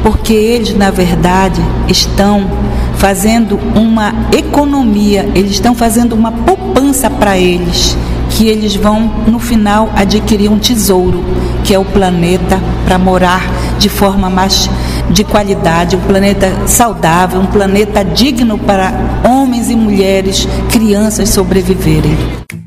porque 0.03 0.33
eles, 0.33 0.75
na 0.75 0.91
verdade, 0.91 1.61
estão 1.89 2.51
fazendo 2.97 3.57
uma 3.75 4.15
economia, 4.33 5.29
eles 5.35 5.53
estão 5.53 5.75
fazendo 5.75 6.15
uma 6.15 6.33
poupança 6.33 7.11
para 7.11 7.37
eles, 7.37 7.97
que 8.31 8.49
eles 8.49 8.75
vão, 8.75 9.01
no 9.27 9.39
final, 9.39 9.91
adquirir 9.95 10.51
um 10.51 10.59
tesouro, 10.59 11.25
que 11.65 11.75
é 11.75 11.79
o 11.79 11.85
planeta, 11.85 12.61
para 12.85 12.99
morar 12.99 13.43
de 13.79 13.89
forma 13.89 14.29
mais 14.31 14.69
de 15.11 15.25
qualidade, 15.25 15.97
um 15.97 16.01
planeta 16.01 16.67
saudável, 16.67 17.41
um 17.41 17.47
planeta 17.47 18.05
digno 18.05 18.59
para 18.59 18.93
homens 19.25 19.71
e 19.71 19.77
mulheres, 19.77 20.47
crianças 20.71 21.31
sobreviverem. 21.31 22.17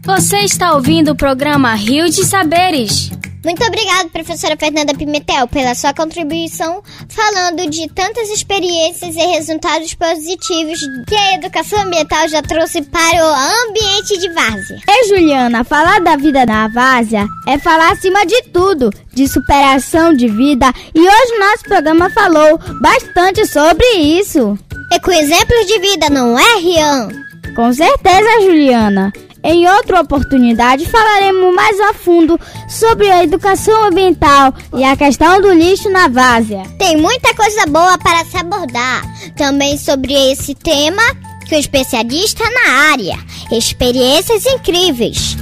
Você 0.05 0.37
está 0.37 0.73
ouvindo 0.73 1.11
o 1.11 1.15
programa 1.15 1.73
Rio 1.75 2.09
de 2.09 2.25
Saberes. 2.25 3.11
Muito 3.43 3.63
obrigada, 3.63 4.09
professora 4.09 4.57
Fernanda 4.57 4.93
Pimentel, 4.93 5.47
pela 5.47 5.73
sua 5.73 5.93
contribuição 5.93 6.83
falando 7.07 7.69
de 7.69 7.87
tantas 7.89 8.29
experiências 8.29 9.15
e 9.15 9.19
resultados 9.19 9.93
positivos 9.93 10.79
que 11.07 11.15
a 11.15 11.35
educação 11.35 11.81
ambiental 11.81 12.27
já 12.27 12.41
trouxe 12.41 12.81
para 12.81 12.99
o 12.99 13.67
ambiente 13.69 14.17
de 14.17 14.29
várzea. 14.29 14.79
E 14.87 15.07
Juliana, 15.07 15.63
falar 15.63 16.01
da 16.01 16.17
vida 16.17 16.45
na 16.45 16.67
várzea 16.67 17.25
é 17.47 17.57
falar 17.57 17.93
acima 17.93 18.25
de 18.25 18.41
tudo, 18.51 18.89
de 19.13 19.27
superação 19.27 20.13
de 20.13 20.27
vida, 20.27 20.71
e 20.93 20.99
hoje 20.99 21.39
nosso 21.39 21.63
programa 21.63 22.09
falou 22.09 22.59
bastante 22.81 23.45
sobre 23.45 23.85
isso. 23.95 24.57
E 24.91 24.99
com 24.99 25.11
exemplos 25.11 25.65
de 25.67 25.79
vida, 25.79 26.09
não 26.09 26.37
é, 26.37 26.57
Rian? 26.59 27.09
Com 27.55 27.71
certeza, 27.71 28.41
Juliana. 28.41 29.11
Em 29.43 29.67
outra 29.67 30.01
oportunidade 30.01 30.85
falaremos 30.85 31.53
mais 31.55 31.79
a 31.79 31.93
fundo 31.93 32.39
sobre 32.67 33.09
a 33.09 33.23
educação 33.23 33.85
ambiental 33.85 34.53
e 34.75 34.83
a 34.83 34.97
questão 34.97 35.41
do 35.41 35.53
lixo 35.53 35.89
na 35.89 36.07
várzea. 36.07 36.63
Tem 36.77 36.97
muita 36.97 37.33
coisa 37.33 37.65
boa 37.65 37.97
para 37.97 38.25
se 38.25 38.37
abordar. 38.37 39.01
Também 39.35 39.77
sobre 39.77 40.13
esse 40.31 40.53
tema 40.53 41.01
com 41.47 41.55
um 41.55 41.59
especialista 41.59 42.43
na 42.43 42.91
área. 42.91 43.17
Experiências 43.51 44.45
incríveis. 44.45 45.37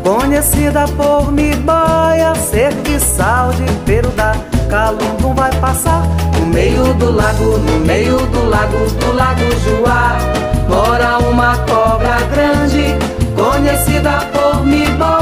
conhecida 0.10 0.86
por 0.98 1.32
Miboia, 1.32 2.34
serviçal 2.34 3.52
de 3.52 3.72
peruda, 3.86 4.32
calundum 4.68 5.36
vai 5.36 5.52
passar. 5.58 6.02
No 6.40 6.48
meio 6.48 6.94
do 6.96 7.12
lago, 7.12 7.60
no 7.60 7.80
meio 7.86 8.18
do 8.18 8.50
lago, 8.50 8.90
do 9.00 9.14
lago 9.14 9.42
Juá, 9.64 10.18
mora 10.68 11.20
uma 11.20 11.56
cobra 11.58 12.18
grande, 12.32 12.96
conhecida 13.36 14.20
por 14.34 14.66
Miboia, 14.66 15.19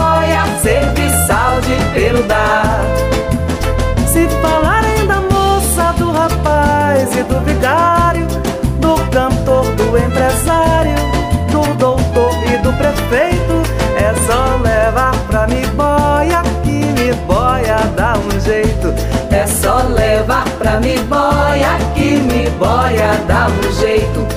pra 20.67 20.81
me 20.81 20.97
boia 21.03 21.77
que 21.95 22.17
me 22.17 22.49
boia 22.59 23.15
dá 23.25 23.47
um 23.47 23.71
jeito. 23.79 24.27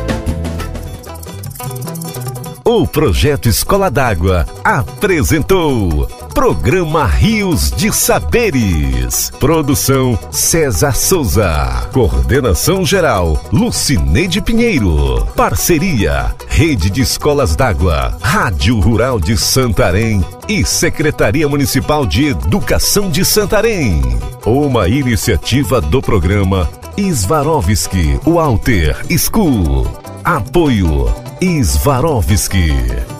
O 2.64 2.86
projeto 2.86 3.48
Escola 3.48 3.90
d'Água 3.90 4.46
apresentou 4.62 6.08
Programa 6.34 7.06
Rios 7.06 7.70
de 7.70 7.92
Saberes. 7.92 9.30
Produção 9.38 10.18
César 10.30 10.94
Souza. 10.94 11.88
Coordenação 11.92 12.84
geral 12.84 13.42
Lucineide 13.52 14.40
Pinheiro. 14.40 15.26
Parceria 15.36 16.34
Rede 16.48 16.90
de 16.90 17.02
Escolas 17.02 17.56
d'Água, 17.56 18.16
Rádio 18.20 18.78
Rural 18.80 19.18
de 19.18 19.36
Santarém 19.36 20.24
e 20.48 20.64
Secretaria 20.64 21.48
Municipal 21.48 22.06
de 22.06 22.26
Educação 22.26 23.10
de 23.10 23.24
Santarém. 23.24 24.00
Uma 24.44 24.88
iniciativa 24.88 25.80
do 25.80 26.00
programa 26.00 26.68
Svarovski 26.96 28.18
Walter 28.24 28.96
School. 29.18 29.86
Apoio 30.24 31.12
Svarovski. 31.40 33.19